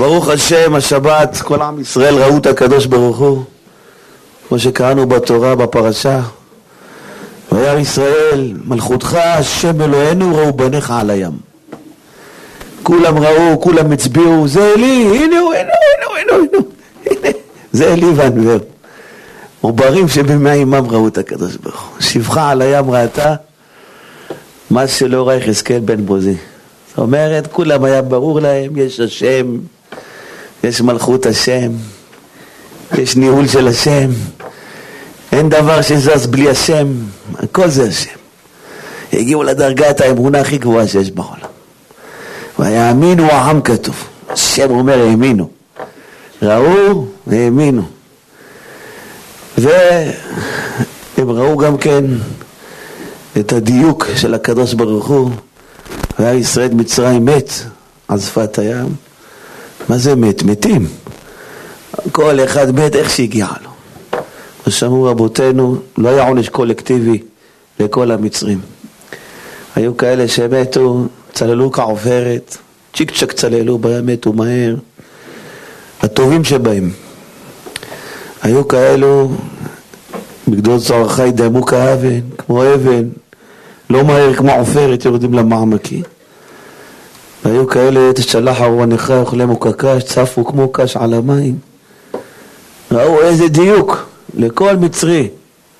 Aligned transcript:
וברוך 0.00 0.28
השם, 0.28 0.74
השבת, 0.74 1.36
כל 1.42 1.62
עם 1.62 1.80
ישראל 1.80 2.14
ראו 2.14 2.36
את 2.36 2.46
הקדוש 2.46 2.86
ברוך 2.86 3.18
הוא, 3.18 3.42
כמו 4.48 4.58
שקראנו 4.58 5.06
בתורה, 5.06 5.54
בפרשה. 5.54 6.20
וירא 7.52 7.78
ישראל, 7.78 8.52
מלכותך 8.64 9.14
השם 9.14 9.80
אלוהינו, 9.80 10.36
ראו 10.36 10.52
בניך 10.52 10.90
על 10.90 11.10
הים. 11.10 11.32
כולם 12.82 13.18
ראו, 13.18 13.60
כולם 13.60 13.92
הצביעו, 13.92 14.48
זה 14.48 14.72
אלי, 14.74 15.06
הנה 15.18 15.40
הוא, 15.40 15.54
הנה 15.54 15.70
הוא, 16.06 16.16
הנה 16.16 16.32
הוא, 16.32 16.38
הנה 16.38 16.56
הוא, 16.56 16.64
הנה, 17.06 17.28
זה 17.72 17.92
אלי 17.92 18.10
ואנבר. 18.16 18.58
עוברים 19.60 20.08
שבמי 20.08 20.50
עמם 20.50 20.86
ראו 20.90 21.08
את 21.08 21.18
הקדוש 21.18 21.56
ברוך 21.56 21.80
הוא. 21.80 22.00
שפחה 22.02 22.50
על 22.50 22.62
הים 22.62 22.90
ראתה, 22.90 23.34
מה 24.70 24.86
שלא 24.86 25.28
ראה 25.28 25.36
יחזקאל 25.36 25.80
בן 25.80 26.06
בוזי. 26.06 26.36
זאת 26.88 26.98
אומרת, 26.98 27.46
כולם 27.46 27.84
היה 27.84 28.02
ברור 28.02 28.40
להם, 28.40 28.76
יש 28.76 29.00
השם, 29.00 29.56
יש 30.64 30.80
מלכות 30.80 31.26
השם, 31.26 31.72
יש 32.98 33.16
ניהול 33.16 33.48
של 33.48 33.68
השם, 33.68 34.10
אין 35.32 35.48
דבר 35.48 35.82
שזז 35.82 36.26
בלי 36.26 36.50
השם, 36.50 36.86
הכל 37.38 37.68
זה 37.68 37.88
השם. 37.88 38.20
הגיעו 39.12 39.42
לדרגת 39.42 40.00
האמונה 40.00 40.40
הכי 40.40 40.58
גבוהה 40.58 40.88
שיש 40.88 41.10
בעולם. 41.10 41.50
ויאמינו 42.58 43.24
העם 43.24 43.60
כתוב, 43.60 44.04
השם 44.28 44.70
אומר 44.70 45.00
האמינו. 45.00 45.50
ראו 46.42 47.06
והאמינו. 47.26 47.82
והם 49.58 50.10
ראו 51.18 51.56
גם 51.56 51.78
כן 51.78 52.04
את 53.38 53.52
הדיוק 53.52 54.06
של 54.16 54.34
הקדוש 54.34 54.74
ברוך 54.74 55.06
הוא, 55.06 55.30
והיה 56.18 56.34
ישראל 56.34 56.70
מצרים 56.74 57.24
מת 57.24 57.52
על 58.08 58.20
שפת 58.20 58.58
הים. 58.58 59.09
מה 59.88 59.98
זה 59.98 60.16
מת? 60.16 60.42
מתים. 60.42 60.86
כל 62.12 62.40
אחד 62.44 62.70
מת 62.80 62.96
איך 62.96 63.10
שהגיע 63.10 63.46
לו. 63.62 63.70
ושמעו 64.66 65.04
רבותינו, 65.04 65.76
לא 65.98 66.08
היה 66.08 66.28
עונש 66.28 66.48
קולקטיבי 66.48 67.22
לכל 67.80 68.10
המצרים. 68.10 68.60
היו 69.76 69.96
כאלה 69.96 70.28
שמתו, 70.28 71.06
צללו 71.32 71.72
כעופרת, 71.72 72.56
צ'יק 72.94 73.10
צ'ק 73.10 73.32
צללו 73.32 73.78
מתו 74.02 74.32
מהר. 74.32 74.74
הטובים 76.02 76.44
שבהם. 76.44 76.90
היו 78.42 78.68
כאלו, 78.68 79.30
בגדול 80.48 80.80
צורך 80.80 81.18
ידמו 81.18 81.66
כאבן, 81.66 82.20
כמו 82.38 82.74
אבן, 82.74 83.08
לא 83.90 84.04
מהר 84.04 84.34
כמו 84.34 84.52
עופרת, 84.52 85.04
יורדים 85.04 85.34
למעמקים. 85.34 86.02
והיו 87.44 87.66
כאלה, 87.66 88.12
תשלח 88.12 88.60
ארונך, 88.60 89.12
אוכלי 89.20 89.44
מוקקש, 89.44 90.02
צפו 90.02 90.44
כמו 90.44 90.72
קש 90.72 90.96
על 90.96 91.14
המים. 91.14 91.58
ראו 92.92 93.22
איזה 93.22 93.48
דיוק 93.48 94.06
לכל 94.34 94.76
מצרי, 94.76 95.28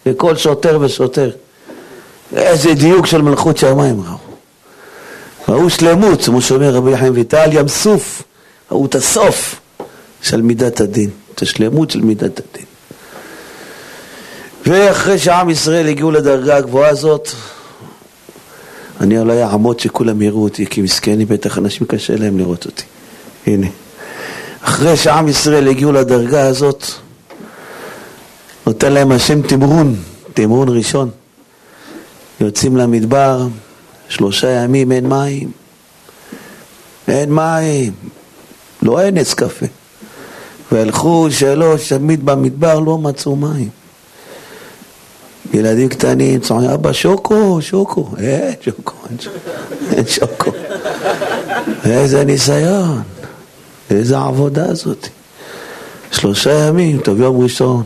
לכל 0.06 0.36
שוטר 0.36 0.78
ושוטר. 0.80 1.30
איזה 2.36 2.74
דיוק 2.74 3.06
של 3.06 3.22
מלכות 3.22 3.56
שמיים 3.56 4.00
ראו. 4.00 4.16
ראו 5.48 5.70
שלמות, 5.70 6.24
כמו 6.24 6.42
שאומר 6.42 6.74
רבי 6.74 6.96
חיים 6.96 7.12
ויטל, 7.14 7.50
ים 7.52 7.68
סוף, 7.68 8.22
ראו 8.70 8.86
את 8.86 8.94
הסוף 8.94 9.60
של 10.22 10.42
מידת 10.42 10.80
הדין, 10.80 11.10
את 11.34 11.42
השלמות 11.42 11.90
של 11.90 12.00
מידת 12.00 12.40
הדין. 12.40 12.66
ואחרי 14.66 15.18
שעם 15.18 15.50
ישראל 15.50 15.88
הגיעו 15.88 16.10
לדרגה 16.10 16.56
הגבוהה 16.56 16.88
הזאת, 16.88 17.28
אני 19.00 19.18
אולי 19.18 19.42
אעמוד 19.42 19.80
שכולם 19.80 20.22
יראו 20.22 20.42
אותי, 20.42 20.66
כי 20.66 20.82
מסכנים 20.82 21.28
בטח 21.28 21.58
אנשים 21.58 21.86
קשה 21.86 22.16
להם 22.16 22.38
לראות 22.38 22.66
אותי. 22.66 22.84
הנה. 23.46 23.66
אחרי 24.60 24.96
שעם 24.96 25.28
ישראל 25.28 25.68
הגיעו 25.68 25.92
לדרגה 25.92 26.46
הזאת, 26.46 26.84
נותן 28.66 28.92
להם 28.92 29.12
השם 29.12 29.42
תמרון, 29.42 29.96
תמרון 30.34 30.68
ראשון. 30.68 31.10
יוצאים 32.40 32.76
למדבר, 32.76 33.46
שלושה 34.08 34.50
ימים 34.50 34.92
אין 34.92 35.08
מים. 35.08 35.50
אין 37.08 37.34
מים, 37.34 37.92
לא 38.82 39.00
אין 39.00 39.18
עץ 39.18 39.34
קפה. 39.34 39.66
והלכו 40.72 41.28
שלוש 41.30 41.92
תמיד 41.92 42.26
במדבר, 42.26 42.80
לא 42.80 42.98
מצאו 42.98 43.36
מים. 43.36 43.68
ילדים 45.60 45.88
קטנים 45.88 46.40
צועקים, 46.40 46.70
אבא 46.70 46.92
שוקו, 46.92 47.58
שוקו. 47.62 48.08
אין 48.18 48.54
שוקו, 48.60 48.94
אין 49.92 50.06
שוקו. 50.06 50.50
איזה 51.84 52.24
ניסיון, 52.24 53.02
איזה 53.90 54.18
עבודה 54.18 54.74
זאת. 54.74 55.08
שלושה 56.12 56.52
ימים, 56.52 56.98
טוב 56.98 57.20
יום 57.20 57.42
ראשון, 57.42 57.82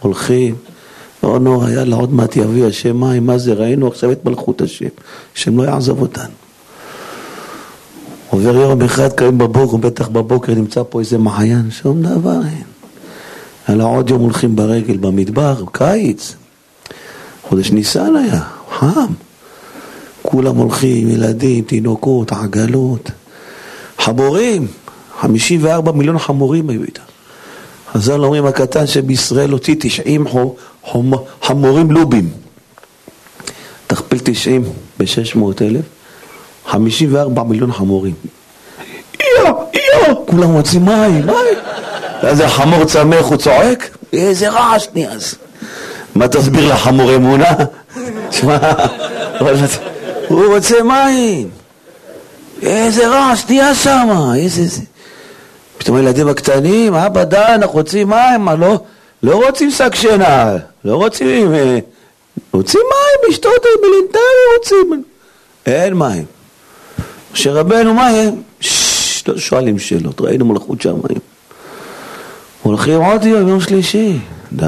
הולכים, 0.00 0.54
לא 1.22 1.38
נורא, 1.38 1.70
יאללה, 1.70 1.96
עוד 1.96 2.12
מעט 2.12 2.36
יביא 2.36 2.66
השם 2.66 3.00
מים, 3.00 3.26
מה 3.26 3.38
זה, 3.38 3.52
ראינו 3.52 3.88
עכשיו 3.88 4.12
את 4.12 4.24
מלכות 4.24 4.62
השם, 4.62 4.86
השם 5.36 5.58
לא 5.58 5.62
יעזוב 5.62 6.00
אותנו. 6.00 6.34
עובר 8.30 8.54
יום 8.54 8.82
אחד, 8.82 9.12
קיים 9.12 9.38
בבוקר, 9.38 9.76
בטח 9.76 10.08
בבוקר 10.08 10.54
נמצא 10.54 10.82
פה 10.88 11.00
איזה 11.00 11.18
מעיין, 11.18 11.70
שום 11.70 12.02
דבר 12.02 12.40
אין. 12.46 12.64
יאללה, 13.68 13.84
עוד 13.84 14.10
יום 14.10 14.20
הולכים 14.20 14.56
ברגל 14.56 14.96
במדבר, 14.96 15.64
קיץ, 15.72 16.34
חודש 17.48 17.70
ניסן 17.70 18.16
היה, 18.16 18.40
חם. 18.70 19.12
כולם 20.22 20.56
הולכים, 20.56 21.10
ילדים, 21.10 21.64
תינוקות, 21.64 22.32
עגלות, 22.32 23.10
חמורים, 23.98 24.66
54 25.20 25.92
מיליון 25.92 26.18
חמורים 26.18 26.70
היו 26.70 26.82
איתם. 26.82 27.02
חז"ל 27.92 28.24
אומרים, 28.24 28.46
הקטן 28.46 28.86
שבישראל 28.86 29.50
הוציא 29.50 29.74
90 29.78 30.26
חמורים 31.42 31.90
לובים. 31.90 32.30
תכפיל 33.86 34.18
90 34.24 34.64
ב-600 34.98 35.38
אלף, 35.60 35.84
54 36.66 37.42
מיליון 37.42 37.72
חמורים. 37.72 38.14
איו, 39.20 39.54
איו, 39.74 40.26
כולם 40.26 40.52
רוצים 40.52 40.84
מים, 40.84 41.26
מים. 41.26 41.58
ואז 42.22 42.40
החמור 42.40 42.84
צמח, 42.84 43.24
הוא 43.26 43.36
צועק, 43.36 43.96
איזה 44.12 44.48
רעש 44.48 44.86
נהיה. 44.94 45.10
מה 46.14 46.28
תסביר 46.28 46.74
לחמור 46.74 47.14
אמונה? 47.14 47.54
שמע, 48.30 48.58
הוא 50.28 50.54
רוצה 50.54 50.82
מים. 50.82 51.48
איזה 52.62 53.08
רעש 53.08 53.44
נהיה 53.48 53.74
שם, 53.74 54.08
איזה 54.36 54.66
זה. 54.66 54.82
פתאום 55.78 55.96
הילדים 55.96 56.28
הקטנים, 56.28 56.94
אבא 56.94 57.24
די, 57.24 57.36
אנחנו 57.36 57.74
רוצים 57.74 58.08
מים, 58.08 58.48
לא, 58.48 58.80
לא 59.22 59.46
רוצים 59.46 59.70
שק 59.70 59.94
שינה, 59.94 60.56
לא 60.84 60.96
רוצים, 60.96 61.54
אה, 61.54 61.78
רוצים 62.52 62.80
מים, 62.80 63.30
לשתות 63.30 63.52
בלינטרי 63.82 64.22
רוצים. 64.58 65.04
אין 65.66 65.94
מים. 65.94 66.24
משה 67.32 67.52
רבנו, 67.52 67.94
מה 67.94 68.06
הם? 68.06 68.34
לא 69.28 69.38
שואלים 69.38 69.78
שאלות, 69.78 70.20
ראינו 70.20 70.44
מלכות 70.44 70.82
שמיים. 70.82 71.18
הולכים 72.62 73.00
עוד 73.02 73.24
יום, 73.24 73.48
יום 73.48 73.60
שלישי, 73.60 74.18
די. 74.52 74.66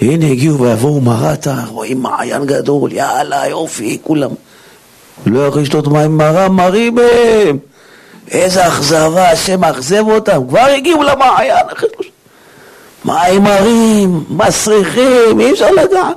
הנה 0.00 0.26
הגיעו 0.26 0.58
ויבואו 0.58 1.00
מרתה, 1.00 1.54
רואים 1.68 2.02
מעיין 2.02 2.46
גדול, 2.46 2.92
יאללה, 2.92 3.48
יופי, 3.48 3.98
כולם. 4.02 4.30
לא 5.26 5.46
יכול 5.46 5.62
לשתות 5.62 5.86
מים 5.86 6.18
מרה, 6.18 6.48
מרים 6.48 6.94
בהם. 6.94 7.58
איזה 8.30 8.66
אכזבה, 8.68 9.30
השם 9.30 9.60
מאכזב 9.60 10.04
אותם. 10.08 10.48
כבר 10.48 10.66
הגיעו 10.76 11.02
למעיין. 11.02 11.66
מים 13.04 13.42
מרים, 13.42 14.24
מסריחים, 14.30 15.40
אי 15.40 15.52
אפשר 15.52 15.70
לדעת. 15.70 16.16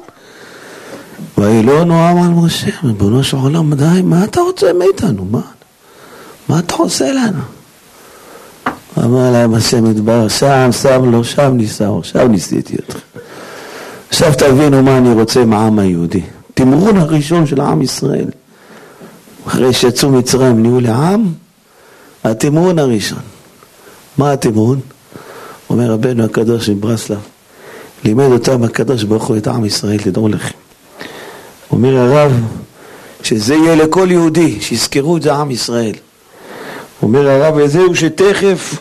וילא 1.37 1.83
נועם 1.83 2.17
על 2.17 2.29
משה, 2.29 2.71
ריבונו 2.83 3.23
של 3.23 3.37
עולם, 3.37 3.73
די, 3.73 4.01
מה 4.03 4.23
אתה 4.23 4.41
רוצה 4.41 4.73
מאיתנו? 4.73 5.25
מה? 5.31 5.41
מה 6.49 6.59
אתה 6.59 6.75
עושה 6.75 7.11
לנו? 7.11 7.41
אמר 8.97 9.31
להם 9.31 9.53
השם 9.53 9.83
מדבר, 9.83 10.27
שם, 10.27 10.69
שם 10.81 11.11
לו, 11.11 11.23
שם 11.23 11.53
ניסה, 11.53 11.89
עכשיו 11.99 12.27
ניסיתי 12.27 12.75
אתכם. 12.75 13.10
עכשיו 14.11 14.33
תבינו 14.37 14.83
מה 14.83 14.97
אני 14.97 15.13
רוצה 15.13 15.45
מהעם 15.45 15.79
היהודי. 15.79 16.21
תמרון 16.53 16.97
הראשון 16.97 17.47
של 17.47 17.61
עם 17.61 17.81
ישראל. 17.81 18.25
אחרי 19.47 19.73
שיצאו 19.73 20.09
מצרים 20.09 20.61
נהיו 20.61 20.79
לעם, 20.79 21.25
התמרון 22.23 22.79
הראשון. 22.79 23.19
מה 24.17 24.31
התמרון? 24.31 24.79
אומר 25.69 25.91
רבנו 25.91 26.23
הקדוש 26.23 26.69
מברסלב, 26.69 27.19
לימד 28.03 28.31
אותם 28.31 28.63
הקדוש 28.63 29.03
ברוך 29.03 29.23
הוא 29.23 29.37
את 29.37 29.47
עם 29.47 29.65
ישראל, 29.65 29.97
תדעו 29.97 30.27
לכם. 30.27 30.57
אומר 31.71 31.97
הרב, 31.97 32.31
שזה 33.23 33.55
יהיה 33.55 33.75
לכל 33.75 34.07
יהודי, 34.11 34.61
שיזכרו 34.61 35.17
את 35.17 35.21
זה 35.21 35.33
עם 35.33 35.51
ישראל. 35.51 35.95
אומר 37.01 37.29
הרב, 37.29 37.53
וזהו 37.57 37.95
שתכף 37.95 38.75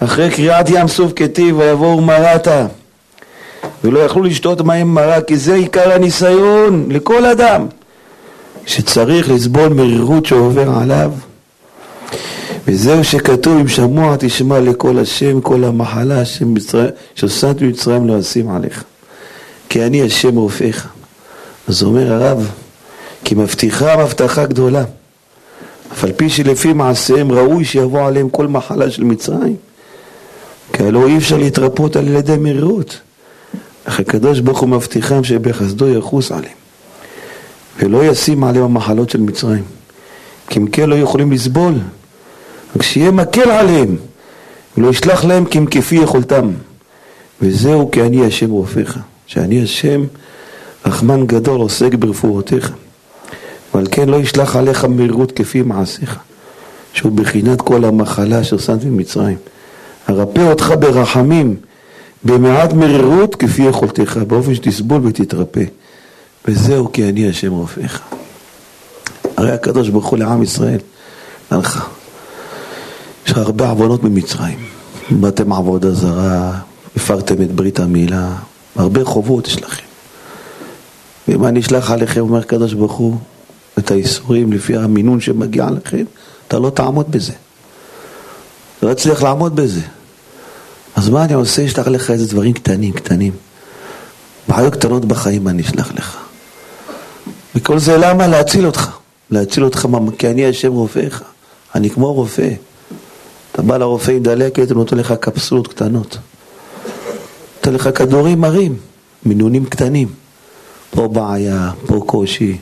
אחרי 0.00 0.30
קריאת 0.30 0.66
ים 0.70 0.88
סוף 0.88 1.12
כתיב 1.16 1.58
ויבואו 1.58 2.00
מרתה 2.00 2.66
ולא 3.84 3.98
יכלו 3.98 4.22
לשתות 4.22 4.60
מים 4.60 4.94
מרה 4.94 5.20
כי 5.20 5.36
זה 5.36 5.54
עיקר 5.54 5.92
הניסיון 5.92 6.86
לכל 6.90 7.26
אדם 7.26 7.66
שצריך 8.66 9.30
לסבול 9.30 9.68
מרירות 9.68 10.26
שעובר 10.26 10.70
עליו 10.70 11.12
וזהו 12.70 13.04
שכתוב, 13.04 13.58
אם 13.58 13.68
שמוע 13.68 14.16
תשמע 14.18 14.60
לקול 14.60 14.98
השם, 14.98 15.40
כל 15.40 15.64
המחלה 15.64 16.22
ששמת 17.14 17.56
במצרים 17.56 18.06
לא 18.06 18.20
אשים 18.20 18.50
עליך. 18.50 18.84
כי 19.68 19.84
אני 19.84 20.02
השם 20.02 20.36
רופאיך. 20.36 20.88
אז 21.68 21.82
אומר 21.82 22.12
הרב, 22.12 22.50
כי 23.24 23.34
מבטיחה 23.34 23.96
מבטחה 23.96 24.46
גדולה. 24.46 24.84
אף 25.92 26.04
על 26.04 26.12
פי 26.12 26.30
שלפי 26.30 26.72
מעשיהם 26.72 27.32
ראוי 27.32 27.64
שיבוא 27.64 28.06
עליהם 28.06 28.28
כל 28.28 28.46
מחלה 28.46 28.90
של 28.90 29.04
מצרים. 29.04 29.56
כי 30.72 30.82
הלא 30.82 31.06
אי 31.06 31.16
אפשר 31.16 31.36
להתרפות 31.36 31.96
על 31.96 32.08
ידי 32.08 32.36
מרירות. 32.36 33.00
אך 33.88 34.00
הקדוש 34.00 34.40
ברוך 34.40 34.60
הוא 34.60 34.68
מבטיחם 34.68 35.24
שבחסדו 35.24 35.88
יחוס 35.88 36.32
עליהם. 36.32 36.54
ולא 37.78 38.04
ישים 38.04 38.44
עליהם 38.44 38.64
המחלות 38.64 39.10
של 39.10 39.20
מצרים. 39.20 39.62
כי 40.48 40.58
אם 40.58 40.66
כן 40.66 40.90
לא 40.90 40.94
יכולים 40.94 41.32
לסבול. 41.32 41.74
רק 42.76 42.82
שיהיה 42.82 43.10
מקל 43.10 43.50
עליהם, 43.50 43.96
ולא 44.78 44.88
ישלח 44.88 45.24
להם 45.24 45.44
כי 45.44 45.58
אם 45.58 45.66
יכולתם. 45.92 46.50
וזהו 47.40 47.90
כי 47.90 48.02
אני 48.02 48.26
השם 48.26 48.50
רופאיך. 48.50 48.98
שאני 49.26 49.62
השם 49.62 50.04
רחמן 50.86 51.26
גדול 51.26 51.60
עוסק 51.60 51.94
ברפואותיך. 51.94 52.72
ועל 53.74 53.86
כן 53.90 54.08
לא 54.08 54.16
ישלח 54.16 54.56
עליך 54.56 54.84
מרירות 54.84 55.32
כפי 55.32 55.62
מעשיך, 55.62 56.18
שהוא 56.92 57.12
בחינת 57.12 57.60
כל 57.60 57.84
המחלה 57.84 58.40
אשר 58.40 58.58
שמת 58.58 58.84
במצרים. 58.84 59.36
ארפא 60.08 60.40
אותך 60.40 60.74
ברחמים, 60.80 61.56
במעט 62.24 62.72
מרירות 62.72 63.36
כפי 63.36 63.62
יכולתך, 63.62 64.20
באופן 64.26 64.54
שתסבול 64.54 65.06
ותתרפא. 65.06 65.64
וזהו 66.48 66.92
כי 66.92 67.08
אני 67.08 67.28
השם 67.28 67.52
רופאיך. 67.52 68.00
הרי 69.36 69.52
הקדוש 69.52 69.88
ברוך 69.88 70.06
הוא 70.06 70.18
לעם 70.18 70.42
ישראל, 70.42 70.78
לך, 71.52 71.88
יש 73.26 73.32
לך 73.32 73.38
הרבה 73.38 73.70
עוונות 73.70 74.02
במצרים. 74.02 74.58
באתם 75.10 75.52
עבודה 75.52 75.92
זרה, 75.92 76.58
הפרתם 76.96 77.42
את 77.42 77.52
ברית 77.52 77.80
המילה, 77.80 78.36
הרבה 78.76 79.04
חובות 79.04 79.46
יש 79.46 79.62
לכם. 79.62 79.84
ואם 81.28 81.44
אני 81.44 81.60
אשלח 81.60 81.90
עליכם, 81.90 82.20
אומר 82.20 82.38
הקדוש 82.38 82.72
ברוך 82.72 82.92
הוא, 82.92 83.16
את 83.78 83.90
האיסורים 83.90 84.52
לפי 84.52 84.76
המינון 84.76 85.20
שמגיע 85.20 85.70
לכם, 85.70 86.04
אתה 86.48 86.58
לא 86.58 86.70
תעמוד 86.70 87.10
בזה. 87.10 87.32
אתה 88.78 88.86
לא 88.86 88.94
תצליח 88.94 89.22
לעמוד 89.22 89.56
בזה. 89.56 89.80
אז 90.96 91.08
מה 91.08 91.24
אני 91.24 91.34
עושה? 91.34 91.64
אשלח 91.64 91.88
לך 91.88 92.10
איזה 92.10 92.26
דברים 92.26 92.52
קטנים, 92.52 92.92
קטנים. 92.92 93.32
בעיות 94.48 94.74
קטנות 94.74 95.04
בחיים 95.04 95.48
אני 95.48 95.62
אשלח 95.62 95.92
לך. 95.94 96.16
וכל 97.54 97.78
זה 97.78 97.96
למה? 97.96 98.26
להציל 98.26 98.66
אותך. 98.66 98.90
להציל 99.30 99.64
אותך, 99.64 99.88
כי 100.18 100.28
אני 100.28 100.46
השם 100.46 100.72
רופאיך. 100.72 101.22
אני 101.74 101.90
כמו 101.90 102.12
רופא. 102.12 102.50
אתה 103.52 103.62
בא 103.62 103.76
לרופא 103.76 104.10
עם 104.10 104.22
דלקת, 104.22 104.70
הוא 104.70 104.78
נותן 104.78 104.96
לך 104.98 105.14
קפסולות 105.20 105.68
קטנות. 105.68 106.18
נותן 107.56 107.74
לך 107.74 107.88
כדורים 107.94 108.40
מרים, 108.40 108.76
מינונים 109.26 109.64
קטנים. 109.64 110.08
פה 110.90 111.08
בעיה, 111.08 111.70
פה 111.86 112.02
קושי, 112.06 112.58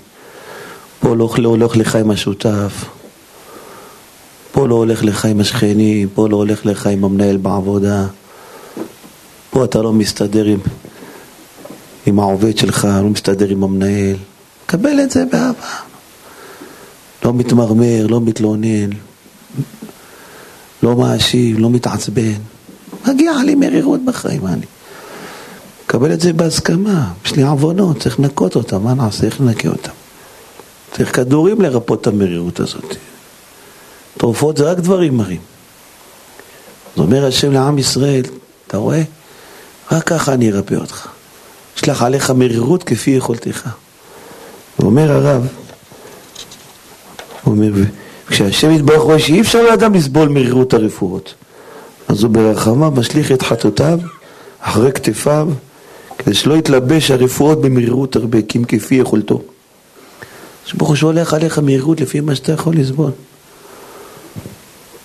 פה 1.01 1.17
לא, 1.17 1.29
הולך 1.45 1.77
לך 1.77 1.97
עם 1.97 2.11
השותף, 2.11 2.85
פה 4.57 4.69
לא 4.69 4.75
הולך 4.75 5.05
לך 5.05 5.25
עם 5.25 5.41
השכנים, 5.41 6.09
פה 6.15 6.29
לא 6.29 6.37
הולך 6.37 6.67
לך 6.67 6.87
עם 6.87 7.05
המנהל 7.05 7.37
בעבודה, 7.37 8.07
פה 9.51 9.65
אתה 9.65 9.83
לא 9.83 9.93
מסתדר 9.93 10.45
עם, 10.45 10.59
עם 12.07 12.21
העובד 12.21 12.59
שלך, 12.59 12.85
לא 12.85 13.09
מסתדר 13.09 13.49
עם 13.49 13.65
המנהל. 13.65 14.17
קבל 14.67 15.01
את 15.03 15.11
זה 15.11 15.25
באהבה. 15.25 15.69
לא 17.25 17.35
מתמרמר, 17.35 18.07
לא 18.07 18.21
מתלונן, 18.21 18.91
לא 20.83 20.97
מאשים, 20.97 21.59
לא 21.59 21.71
מתעצבן. 21.71 22.41
מגיע 23.07 23.33
לי 23.45 23.55
מרירות 23.55 24.05
בחיים, 24.05 24.47
אני. 24.47 24.67
קבל 25.87 26.13
את 26.13 26.21
זה 26.21 26.33
בהסכמה, 26.33 27.13
יש 27.25 27.33
לי 27.33 27.43
עוונות, 27.43 28.01
צריך 28.01 28.21
לנקות 28.21 28.57
אותם, 28.57 28.83
מה 28.83 28.95
נעשה, 28.95 29.27
איך 29.27 29.41
ננקה 29.41 29.69
אותם? 29.69 29.93
צריך 30.93 31.17
כדורים 31.17 31.61
לרפות 31.61 32.01
את 32.01 32.07
המרירות 32.07 32.61
הזאת. 32.61 32.97
תרופות 34.17 34.57
זה 34.57 34.71
רק 34.71 34.79
דברים 34.79 35.17
מרים. 35.17 35.41
אז 36.95 37.01
אומר 37.03 37.27
השם 37.27 37.53
לעם 37.53 37.79
ישראל, 37.79 38.23
אתה 38.67 38.77
רואה? 38.77 39.03
רק 39.93 40.05
ככה 40.05 40.33
אני 40.33 40.53
ארפא 40.53 40.75
אותך. 40.75 41.09
אשלח 41.77 42.03
עליך 42.03 42.31
מרירות 42.31 42.85
כפי 42.85 43.11
יכולתך. 43.11 43.69
ואומר 44.79 45.13
הרב, 45.13 45.47
אומר, 47.47 47.71
כשהשם 48.29 48.71
יתברך 48.71 49.01
רואה 49.01 49.19
שאי 49.19 49.41
אפשר 49.41 49.63
לאדם 49.63 49.95
לסבול 49.95 50.29
מרירות 50.29 50.75
הרפואות, 50.75 51.35
אז 52.09 52.23
הוא 52.23 52.31
ברחמה 52.31 52.91
משליך 52.91 53.33
את 53.33 53.43
חטאותיו 53.43 53.99
אחרי 54.61 54.93
כתפיו, 54.93 55.49
כדי 56.19 56.35
שלא 56.35 56.55
יתלבש 56.55 57.11
הרפואות 57.11 57.61
במרירות 57.61 58.17
הרבה, 58.17 58.43
כי 58.43 58.59
אם 58.59 58.65
כפי 58.65 58.95
יכולתו. 58.95 59.43
שברוך 60.67 60.89
הוא 60.89 60.97
שולח 60.97 61.35
עליך 61.35 61.59
מהירות 61.59 62.01
לפי 62.01 62.21
מה 62.21 62.35
שאתה 62.35 62.53
יכול 62.53 62.77
לסבול. 62.77 63.11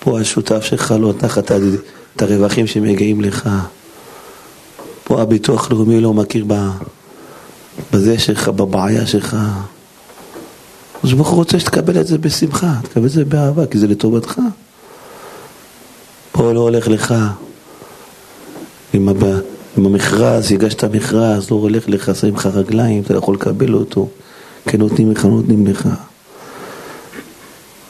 פה 0.03 0.19
השותף 0.19 0.63
שלך 0.63 0.93
לא 0.99 1.13
תחת 1.17 1.51
את 1.51 2.21
הרווחים 2.21 2.67
שמגיעים 2.67 3.21
לך. 3.21 3.49
פה 5.03 5.21
הביטוח 5.21 5.71
לאומי 5.71 6.01
לא 6.01 6.13
מכיר 6.13 6.45
בזה 7.93 8.19
שלך, 8.19 8.49
בבעיה 8.49 9.05
שלך. 9.05 9.37
אז 11.03 11.11
הוא 11.11 11.25
רוצה 11.25 11.59
שתקבל 11.59 12.01
את 12.01 12.07
זה 12.07 12.17
בשמחה, 12.17 12.73
תקבל 12.83 13.05
את 13.05 13.11
זה 13.11 13.25
באהבה, 13.25 13.65
כי 13.65 13.77
זה 13.77 13.87
לטובתך. 13.87 14.39
פה 16.31 16.53
לא 16.53 16.59
הולך 16.59 16.87
לך 16.87 17.15
עם, 18.93 19.09
הבא, 19.09 19.33
עם 19.77 19.85
המכרז, 19.85 20.51
הגשת 20.51 20.83
מכרז, 20.83 21.51
לא 21.51 21.55
הולך 21.55 21.89
לך, 21.89 22.11
שמים 22.15 22.35
לך 22.35 22.45
רגליים, 22.45 23.03
אתה 23.03 23.13
לא 23.13 23.19
יכול 23.19 23.35
לקבל 23.35 23.73
אותו. 23.73 24.07
כן 24.67 24.77
נותנים 24.77 25.11
לך, 25.11 25.25
נותנים 25.25 25.67
לך. 25.67 25.87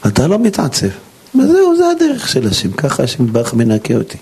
אתה 0.08 0.28
לא 0.28 0.40
מתעצב. 0.40 0.88
וזהו, 1.36 1.78
זה 1.78 1.84
הדרך 1.90 2.28
של 2.28 2.48
השם, 2.48 2.72
ככה 2.72 3.04
השם 3.04 3.26
יתברך 3.26 3.54
מנקה 3.54 3.96
אותי. 3.96 4.18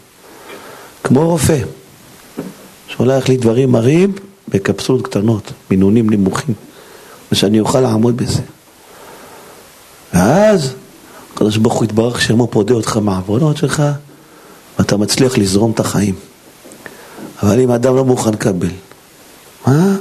כמו 1.04 1.28
רופא, 1.30 1.60
שולח 2.88 3.28
לי 3.28 3.38
דברים 3.38 3.72
מרים 3.72 4.14
בקפסולות 4.48 5.06
קטנות, 5.08 5.52
מינונים 5.72 6.10
נמוכים, 6.10 6.56
ושאני 7.32 7.60
אוכל 7.60 7.80
לעמוד 7.80 8.18
בזה. 8.18 8.42
ואז 10.14 10.74
הקדוש 11.34 11.58
ברוך 11.58 11.74
הוא 11.74 11.84
יתברך 11.84 12.22
שמו 12.22 12.48
פודה 12.48 12.74
אותך 12.74 12.98
מהעוונות 12.98 13.58
שלך, 13.58 13.84
ואתה 14.80 14.98
מצליח 14.98 15.38
לזרום 15.38 15.72
את 15.72 15.80
החיים. 15.80 16.16
אבל 17.44 17.60
אם 17.60 17.72
אדם 17.72 17.96
לא 17.96 18.06
מוכן 18.06 18.34
לקבל, 18.34 18.70
מה? 19.68 19.96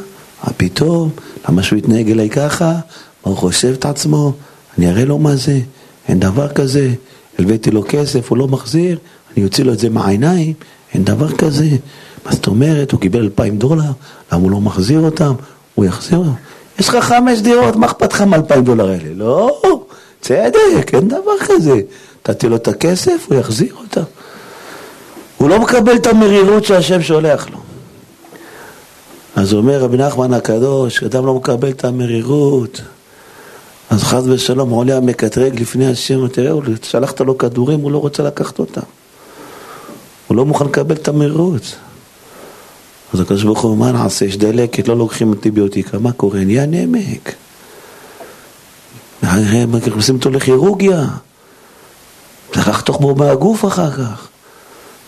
מה 0.44 0.52
פתאום? 0.56 1.10
למה 1.48 1.62
שהוא 1.62 1.78
יתנהג 1.78 2.10
אליי 2.10 2.30
ככה? 2.30 2.66
מה 2.66 2.80
הוא 3.22 3.36
חושב 3.36 3.72
את 3.78 3.84
עצמו? 3.84 4.32
אני 4.78 4.90
אראה 4.90 5.04
לו 5.04 5.18
מה 5.18 5.36
זה, 5.36 5.60
אין 6.08 6.20
דבר 6.20 6.48
כזה. 6.48 6.90
הלוויתי 7.38 7.70
לו 7.70 7.84
כסף, 7.88 8.30
הוא 8.30 8.38
לא 8.38 8.48
מחזיר, 8.48 8.98
אני 9.36 9.44
אוציא 9.44 9.64
לו 9.64 9.72
את 9.72 9.78
זה 9.78 9.88
מהעיניים, 9.88 10.52
אין 10.94 11.04
דבר 11.04 11.32
כזה. 11.32 11.68
מה 12.26 12.32
זאת 12.32 12.46
אומרת? 12.46 12.92
הוא 12.92 13.00
קיבל 13.00 13.20
אלפיים 13.20 13.58
דולר, 13.58 13.90
למה 14.32 14.42
הוא 14.42 14.50
לא 14.50 14.60
מחזיר 14.60 15.00
אותם? 15.00 15.32
הוא 15.74 15.84
יחזיר 15.84 16.18
אותם. 16.18 16.30
יש 16.78 16.88
לך 16.88 17.04
חמש 17.04 17.38
דירות, 17.38 17.76
מה 17.76 17.86
אכפת 17.86 18.12
לך 18.12 18.20
מאלפיים 18.22 18.64
דולר 18.64 18.88
האלה? 18.88 19.14
לא, 19.14 19.60
צדק, 20.20 20.90
אין 20.94 21.08
דבר 21.08 21.38
כזה. 21.46 21.80
נתתי 22.20 22.48
לו 22.48 22.56
את 22.56 22.68
הכסף, 22.68 23.26
הוא 23.28 23.38
יחזיר 23.38 23.74
אותם. 23.80 24.02
הוא 25.38 25.48
לא 25.48 25.60
מקבל 25.60 25.96
את 25.96 26.06
המרירות 26.06 26.64
שהשם 26.64 27.02
שולח 27.02 27.48
לו. 27.50 27.58
אז 29.36 29.54
אומר 29.54 29.80
רבי 29.80 29.96
נחמן 29.96 30.32
הקדוש, 30.32 31.02
אדם 31.02 31.26
לא 31.26 31.34
מקבל 31.34 31.70
את 31.70 31.84
המרירות, 31.84 32.80
אז 33.90 34.02
חס 34.02 34.22
ושלום 34.26 34.70
עולה 34.70 34.96
המקטרג 34.96 35.60
לפני 35.60 35.90
השם, 35.90 36.28
תראה, 36.28 36.50
הוא 36.50 36.62
שלחת 36.82 37.20
לו 37.20 37.38
כדורים, 37.38 37.80
הוא 37.80 37.92
לא 37.92 37.98
רוצה 37.98 38.22
לקחת 38.22 38.58
אותם. 38.58 38.80
הוא 40.26 40.36
לא 40.36 40.44
מוכן 40.44 40.64
לקבל 40.64 40.94
את 40.94 41.08
המרירות. 41.08 41.76
אז 43.14 43.20
הקדוש 43.20 43.44
ברוך 43.44 43.60
הוא, 43.60 43.76
מה 43.76 43.92
נעשה? 43.92 44.24
יש 44.24 44.36
דלקת, 44.36 44.88
לא 44.88 44.96
לוקחים 44.96 45.32
אנטיביוטיקה, 45.32 45.98
מה 45.98 46.12
קורה? 46.12 46.44
נהיה 46.44 46.66
נמק. 46.66 47.34
עושים 49.94 50.16
אותו 50.16 50.30
לכירורגיה. 50.30 51.04
צריך 52.52 52.68
לחתוך 52.68 53.00
בו 53.00 53.14
מהגוף 53.14 53.64
אחר 53.64 53.90
כך. 53.90 54.28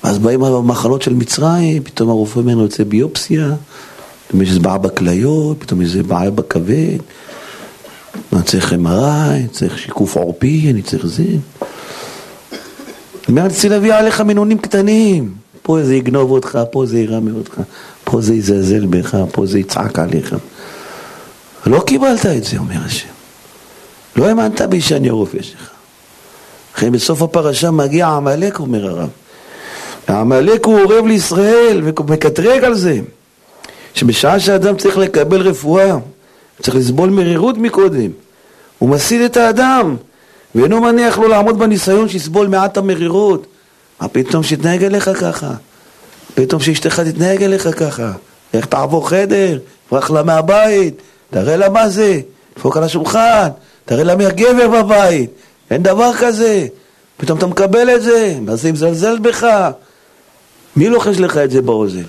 ואז 0.05 0.19
באים 0.19 0.45
המחלות 0.45 1.03
של 1.03 1.15
מצרים, 1.15 1.83
פתאום 1.83 2.11
הרופא 2.11 2.41
לו, 2.41 2.61
יוצא 2.61 2.85
ביופסיה, 2.85 3.49
פתאום 4.27 4.43
יש 4.43 4.49
איזה 4.49 4.61
בעיה 4.61 4.79
בכליות, 4.79 5.57
פתאום 5.61 5.83
יש 5.83 5.89
איזה 5.89 6.03
בעיה 6.03 6.31
בכבד, 6.31 6.99
אני 8.33 8.43
צריך 8.43 8.73
MRI, 8.73 9.53
צריך 9.53 9.79
שיקוף 9.79 10.17
עורפי, 10.17 10.67
אני 10.71 10.83
צריך 10.83 11.07
זה. 11.07 11.25
אני 13.29 13.51
צריך 13.51 13.65
להביא 13.65 13.95
עליך 13.95 14.21
מינונים 14.21 14.59
קטנים. 14.59 15.35
פה 15.63 15.83
זה 15.83 15.95
יגנוב 15.95 16.31
אותך, 16.31 16.59
פה 16.71 16.87
זה 16.87 16.99
ירמה 16.99 17.31
אותך, 17.31 17.61
פה 18.05 18.21
זה 18.21 18.35
יזלזל 18.35 18.87
בך, 18.87 19.17
פה 19.33 19.47
זה 19.47 19.59
יצעק 19.59 19.99
עליך. 19.99 20.37
לא 21.67 21.83
קיבלת 21.87 22.27
את 22.27 22.45
זה, 22.45 22.59
אומר 22.59 22.77
השם. 22.85 23.09
לא 24.17 24.27
האמנת 24.27 24.61
בי 24.63 24.81
שאני 24.81 25.09
הרופא 25.09 25.43
שלך. 25.43 25.71
לכן 26.77 26.93
בסוף 26.93 27.23
הפרשה 27.23 27.71
מגיע 27.71 28.09
עמלק, 28.09 28.59
אומר 28.59 28.87
הרב. 28.87 29.09
העמלק 30.09 30.65
הוא 30.65 30.81
אורב 30.81 31.07
לישראל 31.07 31.83
ומקטרג 31.85 32.65
על 32.65 32.75
זה, 32.75 33.01
שבשעה 33.95 34.41
שאדם 34.41 34.77
צריך 34.77 34.99
לקבל 34.99 35.41
רפואה, 35.41 35.97
צריך 36.63 36.77
לסבול 36.77 37.11
מרירות 37.11 37.59
מקודם, 37.59 38.11
הוא 38.79 38.89
מסית 38.89 39.21
את 39.25 39.37
האדם, 39.37 39.97
ואינו 40.55 40.81
מניח 40.81 41.19
לו 41.19 41.29
לעמוד 41.29 41.59
בניסיון 41.59 42.09
שיסבול 42.09 42.47
מעט 42.47 42.77
המרירות. 42.77 43.47
מה 44.01 44.09
פתאום 44.09 44.43
שיתנהג 44.43 44.85
אליך 44.85 45.11
ככה? 45.21 45.51
פתאום 46.35 46.61
שאשתך 46.61 47.01
תתנהג 47.01 47.43
אליך 47.43 47.69
ככה? 47.79 48.13
איך 48.55 48.67
תעבור 48.67 49.09
חדר? 49.09 49.59
ברח 49.93 50.11
לה 50.11 50.23
מהבית? 50.23 51.03
תראה 51.31 51.57
לה 51.57 51.69
מה 51.69 51.89
זה? 51.89 52.21
דפוק 52.57 52.77
על 52.77 52.83
השולחן? 52.83 53.49
תראה 53.85 54.05
לה 54.05 54.17
מי 54.17 54.27
הגבר 54.27 54.69
בבית? 54.69 55.31
אין 55.71 55.83
דבר 55.83 56.11
כזה. 56.21 56.67
פתאום 57.17 57.39
אתה 57.39 57.47
מקבל 57.47 57.91
את 57.91 58.03
זה, 58.03 58.37
מה 58.41 58.57
זה 58.57 58.73
מזלזל 58.73 59.19
בך? 59.19 59.47
מי 60.77 60.89
לוחש 60.89 61.19
לך 61.19 61.37
את 61.37 61.51
זה 61.51 61.63
באוזן? 61.63 62.03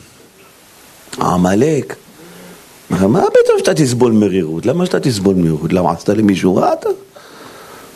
עמלק. 1.21 1.95
מה 2.99 3.21
פתאום 3.21 3.59
שאתה 3.59 3.73
תסבול 3.73 4.11
מרירות? 4.11 4.65
למה 4.65 4.85
שאתה 4.85 4.99
תסבול 4.99 5.35
מרירות? 5.35 5.73
למה 5.73 5.91
עשית 5.91 6.09
למישהו 6.09 6.55
רע 6.55 6.73
אתה? 6.73 6.89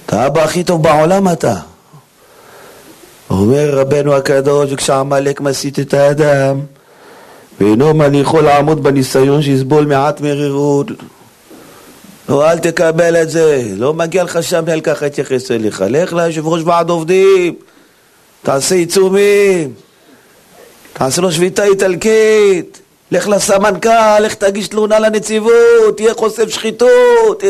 אתה 0.05 0.23
האבא 0.23 0.43
הכי 0.43 0.63
טוב 0.63 0.83
בעולם 0.83 1.27
אתה. 1.27 1.55
אומר 3.29 3.79
רבנו 3.79 4.13
הקדוש, 4.13 4.71
וכשעמלק 4.71 5.41
מסית 5.41 5.79
את 5.79 5.93
האדם, 5.93 6.59
ואינו 7.61 7.93
מניחו 7.93 8.41
לעמוד 8.41 8.83
בניסיון 8.83 9.41
שיסבול 9.41 9.85
מעט 9.85 10.21
מרירות, 10.21 10.87
לא, 12.29 12.51
אל 12.51 12.59
תקבל 12.59 13.15
את 13.15 13.29
זה, 13.29 13.63
לא 13.75 13.93
מגיע 13.93 14.23
לך 14.23 14.43
שם 14.43 14.63
אל 14.67 14.81
ככה 14.81 15.05
יתייחס 15.05 15.51
אליך. 15.51 15.83
לך 15.89 16.13
ליושב 16.13 16.47
ראש 16.47 16.61
ועד 16.65 16.89
עובדים, 16.89 17.55
תעשה 18.43 18.75
עיצומים, 18.75 19.73
תעשה 20.93 21.21
לו 21.21 21.31
שביתה 21.31 21.63
איטלקית, 21.63 22.81
לך 23.11 23.27
לסמנכ"ל, 23.27 24.19
לך 24.19 24.33
תגיש 24.33 24.67
תלונה 24.67 24.99
לנציבות, 24.99 25.97
תהיה 25.97 26.13
חושף 26.13 26.49
שחיתות. 26.49 27.43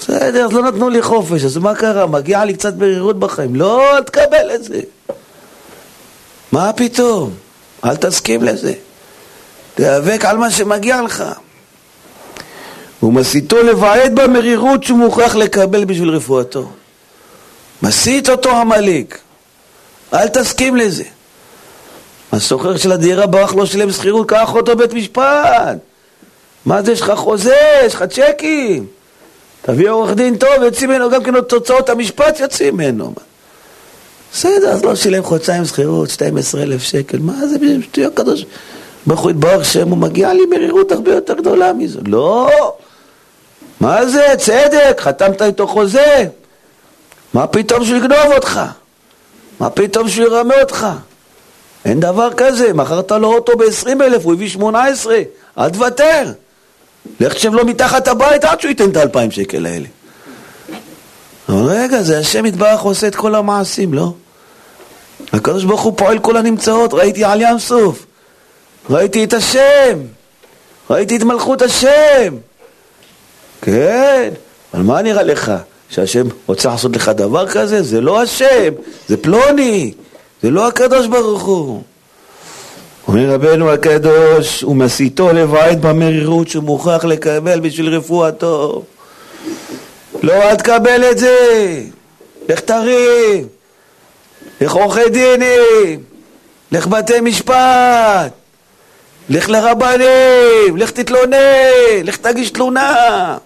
בסדר, 0.00 0.44
אז 0.44 0.52
לא 0.52 0.62
נתנו 0.62 0.88
לי 0.88 1.02
חופש, 1.02 1.44
אז 1.44 1.56
מה 1.56 1.74
קרה? 1.74 2.06
מגיע 2.06 2.44
לי 2.44 2.54
קצת 2.54 2.74
ברירות 2.74 3.18
בחיים. 3.18 3.56
לא, 3.56 3.96
אל 3.96 4.02
תקבל 4.02 4.50
את 4.54 4.64
זה. 4.64 4.80
מה 6.52 6.72
פתאום? 6.72 7.34
אל 7.84 7.96
תסכים 7.96 8.42
לזה. 8.42 8.72
תיאבק 9.74 10.24
על 10.24 10.36
מה 10.36 10.50
שמגיע 10.50 11.02
לך. 11.02 11.24
ומסיתו 13.02 13.62
לבעט 13.62 14.10
במרירות 14.14 14.84
שהוא 14.84 14.98
מוכרח 14.98 15.34
לקבל 15.34 15.84
בשביל 15.84 16.10
רפואתו. 16.10 16.70
מסית 17.82 18.28
אותו 18.28 18.50
עמלק. 18.50 19.18
אל 20.14 20.28
תסכים 20.28 20.76
לזה. 20.76 21.04
הסוחר 22.32 22.76
של 22.76 22.92
הדירה 22.92 23.26
ברח 23.26 23.54
לא 23.54 23.66
שילם 23.66 23.90
שכירות, 23.90 24.28
קח 24.28 24.54
אותו 24.54 24.76
בית 24.76 24.92
משפט. 24.92 25.78
מה 26.66 26.82
זה, 26.82 26.92
יש 26.92 27.00
לך 27.00 27.12
חוזה, 27.16 27.56
יש 27.86 27.94
לך 27.94 28.02
צ'קים. 28.02 28.86
תביא 29.62 29.90
עורך 29.90 30.14
דין 30.14 30.36
טוב, 30.36 30.62
יוציא 30.62 30.86
ממנו 30.86 31.10
גם 31.10 31.22
כן 31.24 31.40
תוצאות 31.40 31.88
המשפט, 31.88 32.40
יוציא 32.40 32.70
ממנו. 32.70 33.14
בסדר, 34.32 34.68
אז 34.68 34.84
לא 34.84 34.94
שילם 34.96 35.22
חודשיים 35.22 35.64
שכירות, 35.64 36.10
12 36.10 36.62
אלף 36.62 36.82
שקל, 36.82 37.18
מה 37.18 37.46
זה 37.46 37.56
שטויות 37.82 38.14
קדוש? 38.14 38.44
ברוך 39.06 39.20
הוא 39.20 39.30
יתברך 39.30 39.64
שם, 39.64 39.88
הוא 39.88 39.98
מגיע 39.98 40.32
לי 40.32 40.42
מרירות 40.50 40.92
הרבה 40.92 41.14
יותר 41.14 41.34
גדולה 41.34 41.72
מזו. 41.72 42.00
לא! 42.06 42.50
מה 43.80 44.06
זה? 44.06 44.26
צדק, 44.38 44.96
חתמת 45.00 45.42
איתו 45.42 45.66
חוזה. 45.66 46.24
מה 47.34 47.46
פתאום 47.46 47.84
שהוא 47.84 47.96
יגנוב 47.96 48.32
אותך? 48.34 48.60
מה 49.60 49.70
פתאום 49.70 50.08
שהוא 50.08 50.24
ירמה 50.24 50.60
אותך? 50.60 50.86
אין 51.84 52.00
דבר 52.00 52.28
כזה, 52.36 52.72
מכרת 52.72 53.12
לו 53.12 53.34
אוטו 53.34 53.56
ב-20 53.56 53.88
אלף, 53.88 54.24
הוא 54.24 54.32
הביא 54.32 54.48
18, 54.48 55.18
אל 55.58 55.70
תוותר. 55.70 56.32
לך 57.20 57.34
תשב 57.34 57.54
לו 57.54 57.64
מתחת 57.66 58.08
הבית 58.08 58.44
עד 58.44 58.60
שהוא 58.60 58.68
ייתן 58.68 58.90
את 58.90 58.96
האלפיים 58.96 59.30
שקל 59.30 59.66
האלה. 59.66 59.86
אבל 61.48 61.62
רגע, 61.62 62.02
זה 62.02 62.18
השם 62.18 62.46
יתברך 62.46 62.80
עושה 62.80 63.06
את 63.06 63.14
כל 63.14 63.34
המעשים, 63.34 63.94
לא? 63.94 64.12
הקדוש 65.32 65.64
ברוך 65.64 65.80
הוא 65.80 65.92
פועל 65.96 66.18
כל 66.18 66.36
הנמצאות, 66.36 66.94
ראיתי 66.94 67.24
על 67.24 67.40
ים 67.40 67.58
סוף, 67.58 68.06
ראיתי 68.90 69.24
את 69.24 69.32
השם, 69.32 69.98
ראיתי 70.90 71.16
את 71.16 71.22
מלכות 71.22 71.62
השם. 71.62 72.34
כן, 73.62 74.30
אבל 74.74 74.82
מה 74.82 75.02
נראה 75.02 75.22
לך? 75.22 75.52
שהשם 75.90 76.26
רוצה 76.46 76.68
לעשות 76.68 76.96
לך 76.96 77.08
דבר 77.08 77.48
כזה? 77.48 77.82
זה 77.82 78.00
לא 78.00 78.22
השם, 78.22 78.72
זה 79.08 79.16
פלוני, 79.16 79.92
זה 80.44 80.50
לא 80.50 80.68
הקדוש 80.68 81.06
ברוך 81.06 81.42
הוא. 81.42 81.82
אומר 83.08 83.30
רבנו 83.30 83.70
הקדוש, 83.70 84.64
ומסיתו 84.64 85.32
לבעט 85.32 85.78
במרירות 85.78 86.48
שהוא 86.48 86.64
מוכרח 86.64 87.04
לקבל 87.04 87.60
בשביל 87.60 87.88
רפואתו. 87.88 88.82
לא, 90.22 90.32
אל 90.32 90.56
תקבל 90.56 91.04
את 91.10 91.18
זה. 91.18 91.82
לך 92.48 92.60
תריב, 92.60 93.46
לך 94.60 94.72
עורכי 94.72 95.10
דינים, 95.10 96.02
לך 96.72 96.86
בתי 96.86 97.20
משפט, 97.20 98.32
לך 99.28 99.48
לרבנים, 99.48 100.76
לך 100.76 100.90
תתלונן, 100.90 102.04
לך 102.04 102.16
תגיש 102.16 102.50
תלונה. 102.50 103.36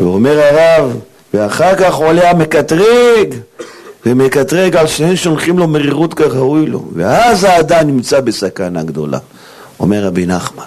ואומר 0.00 0.40
הרב, 0.40 0.96
ואחר 1.34 1.76
כך 1.76 1.94
עולה 1.94 2.30
המקטרג, 2.30 3.34
ומקטרג 4.06 4.76
על 4.76 4.86
שניהם 4.86 5.16
שולחים 5.16 5.58
לו 5.58 5.68
מרירות 5.68 6.14
כראוי 6.14 6.66
לו, 6.66 6.84
ואז 6.92 7.44
האדם 7.44 7.86
נמצא 7.86 8.20
בסכנה 8.20 8.82
גדולה, 8.82 9.18
אומר 9.80 10.04
רבי 10.04 10.26
נחמן. 10.26 10.64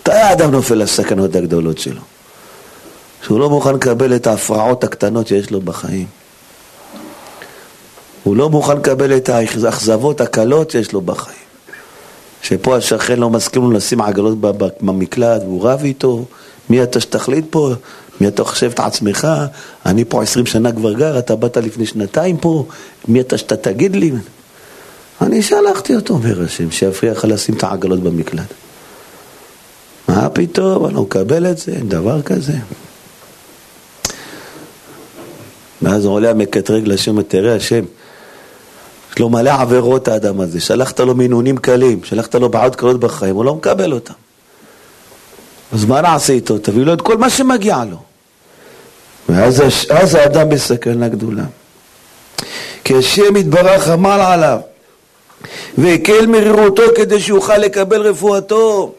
מתי 0.00 0.12
האדם 0.12 0.50
נופל 0.50 0.74
לסכנות 0.74 1.36
הגדולות 1.36 1.78
שלו? 1.78 2.00
שהוא 3.22 3.40
לא 3.40 3.50
מוכן 3.50 3.74
לקבל 3.74 4.16
את 4.16 4.26
ההפרעות 4.26 4.84
הקטנות 4.84 5.26
שיש 5.26 5.50
לו 5.50 5.60
בחיים. 5.60 6.06
הוא 8.22 8.36
לא 8.36 8.50
מוכן 8.50 8.76
לקבל 8.76 9.16
את 9.16 9.28
האכזבות 9.28 10.20
הקלות 10.20 10.70
שיש 10.70 10.92
לו 10.92 11.00
בחיים. 11.00 11.36
שפה 12.42 12.76
השכן 12.76 13.18
לא 13.18 13.30
מסכים 13.30 13.62
לו 13.62 13.70
לשים 13.70 14.00
עגלות 14.00 14.38
במקלט 14.80 15.42
והוא 15.42 15.68
רב 15.68 15.80
איתו, 15.84 16.24
מי 16.70 16.82
אתה 16.82 17.00
שתחליט 17.00 17.44
פה? 17.50 17.72
מי 18.20 18.28
אתה 18.28 18.44
חושב 18.44 18.70
את 18.70 18.80
עצמך? 18.80 19.28
אני 19.86 20.04
פה 20.04 20.22
עשרים 20.22 20.46
שנה 20.46 20.72
כבר 20.72 20.92
גר, 20.92 21.18
אתה 21.18 21.36
באת 21.36 21.56
לפני 21.56 21.86
שנתיים 21.86 22.36
פה, 22.36 22.66
מי 23.08 23.20
אתה 23.20 23.38
שאתה 23.38 23.56
תגיד 23.56 23.96
לי? 23.96 24.12
אני 25.20 25.42
שלחתי 25.42 25.96
אותו, 25.96 26.14
אומר 26.14 26.44
השם, 26.44 26.70
שיפריע 26.70 27.12
לך 27.12 27.24
לשים 27.24 27.54
את 27.54 27.62
העגלות 27.62 28.00
במקלט. 28.00 28.54
מה 30.08 30.28
פתאום, 30.28 30.86
אני 30.86 30.94
לא 30.94 31.02
מקבל 31.02 31.50
את 31.50 31.58
זה, 31.58 31.72
דבר 31.88 32.22
כזה. 32.22 32.52
ואז 35.82 36.04
עולה 36.04 36.30
המקטרג 36.30 36.88
לשם, 36.88 37.22
תראה 37.22 37.56
השם, 37.56 37.84
יש 39.12 39.18
לו 39.18 39.28
מלא 39.28 39.50
עבירות 39.50 40.08
האדם 40.08 40.40
הזה, 40.40 40.60
שלחת 40.60 41.00
לו 41.00 41.14
מינונים 41.14 41.56
קלים, 41.56 42.04
שלחת 42.04 42.34
לו 42.34 42.48
בעיות 42.48 42.76
קלות 42.76 43.00
בחיים, 43.00 43.36
הוא 43.36 43.44
לא 43.44 43.54
מקבל 43.54 43.92
אותם. 43.92 44.14
אז 45.72 45.84
מה 45.84 46.00
נעשה 46.00 46.32
איתו? 46.32 46.58
תביא 46.58 46.84
לו 46.84 46.92
את 46.92 47.00
כל 47.00 47.16
מה 47.16 47.30
שמגיע 47.30 47.84
לו. 47.84 48.09
ואז 49.30 49.62
אז 49.90 50.14
האדם 50.14 50.48
בסכנה 50.48 51.08
גדולה. 51.08 51.44
כי 52.84 52.94
השם 52.96 53.36
יתברך 53.36 53.88
עמל 53.88 54.20
עליו 54.20 54.58
והקל 55.78 56.26
מרירותו 56.26 56.82
כדי 56.96 57.20
שיוכל 57.20 57.56
לקבל 57.56 58.00
רפואתו. 58.00 58.92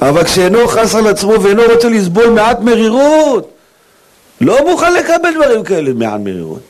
אבל 0.00 0.24
כשאינו 0.24 0.68
חס 0.68 0.94
על 0.94 1.06
עצמו 1.06 1.42
ואינו 1.42 1.62
רוצה 1.72 1.88
לסבול 1.88 2.28
מעט 2.28 2.60
מרירות, 2.60 3.50
לא 4.40 4.70
מוכן 4.70 4.94
לקבל 4.94 5.34
דברים 5.34 5.64
כאלה 5.64 5.92
מעט 5.92 6.20
מרירות. 6.20 6.60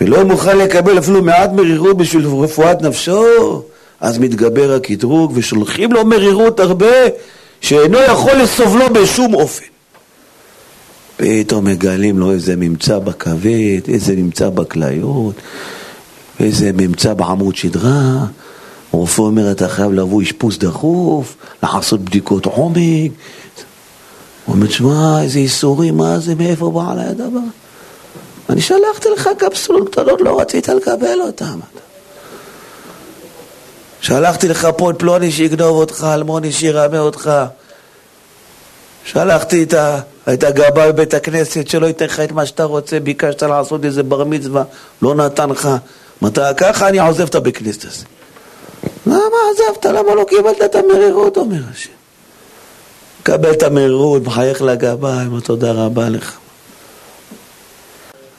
ולא 0.00 0.24
מוכן 0.24 0.58
לקבל 0.58 0.98
אפילו 0.98 1.22
מעט 1.22 1.50
מרירות 1.52 1.96
בשביל 1.96 2.26
רפואת 2.26 2.82
נפשו, 2.82 3.62
אז 4.00 4.18
מתגבר 4.18 4.74
הקטרוג 4.74 5.32
ושולחים 5.34 5.92
לו 5.92 6.04
מרירות 6.04 6.60
הרבה 6.60 6.96
שאינו 7.60 7.98
יכול 7.98 8.32
לסובלו 8.32 8.88
בשום 8.92 9.34
אופן. 9.34 9.77
פתאום 11.18 11.64
מגלים 11.64 12.18
לו 12.18 12.32
איזה 12.32 12.56
ממצא 12.56 12.98
בכבד, 12.98 13.80
איזה 13.88 14.16
ממצא 14.16 14.48
בכליות, 14.50 15.34
איזה 16.40 16.70
ממצא 16.74 17.14
בעמוד 17.14 17.56
שדרה. 17.56 18.26
הרופא 18.92 19.22
אומר, 19.22 19.50
אתה 19.52 19.68
חייב 19.68 19.92
לבוא 19.92 20.22
אשפוז 20.22 20.58
דחוף, 20.58 21.36
לעשות 21.62 22.00
בדיקות 22.00 22.46
עומק. 22.46 23.12
הוא 24.44 24.54
אומר, 24.54 24.66
תשמע, 24.66 25.22
איזה 25.22 25.38
ייסורים, 25.38 25.96
מה 25.96 26.18
זה, 26.18 26.34
מאיפה 26.34 26.70
בא 26.70 26.92
עליי 26.92 27.06
הדבר? 27.06 27.40
אני 28.50 28.60
שלחתי 28.60 29.08
לך 29.16 29.28
קפסולות 29.38 29.88
קטנות, 29.88 30.20
לא 30.20 30.40
רצית 30.40 30.68
לקבל 30.68 31.20
אותן. 31.26 31.58
שלחתי 34.00 34.48
לך 34.48 34.68
פה 34.76 34.90
את 34.90 34.98
פלוני 34.98 35.32
שיגנוב 35.32 35.76
אותך, 35.76 36.06
אלמוני 36.14 36.52
שירמה 36.52 36.98
אותך. 36.98 37.30
שלחתי 39.04 39.62
את, 39.62 39.74
ה, 39.74 40.00
את 40.32 40.44
הגבאי 40.44 40.92
בבית 40.92 41.14
הכנסת 41.14 41.68
שלא 41.68 41.86
ייתן 41.86 42.04
לך 42.04 42.20
את 42.20 42.32
מה 42.32 42.46
שאתה 42.46 42.64
רוצה, 42.64 43.00
ביקשת 43.00 43.42
לעשות 43.42 43.84
איזה 43.84 44.02
בר 44.02 44.24
מצווה, 44.24 44.62
לא 45.02 45.14
נתן 45.14 45.50
לך. 45.50 45.68
מתי 46.22 46.40
ככה 46.56 46.88
אני 46.88 46.98
עוזב 46.98 47.26
את 47.26 47.34
הבית 47.34 47.56
כנסת 47.56 47.84
הזה. 47.84 48.04
למה 49.06 49.36
עזבת? 49.52 49.86
למה 49.86 50.14
לא 50.14 50.24
קיבלת 50.28 50.62
את 50.64 50.74
המרירות, 50.74 51.36
אומר 51.36 51.60
השם. 51.72 51.90
קבל 53.22 53.52
את 53.52 53.62
המרירות, 53.62 54.22
מחייך 54.24 54.62
לגבאי, 54.62 55.26
אומר 55.26 55.40
תודה 55.40 55.72
רבה 55.72 56.08
לך. 56.08 56.36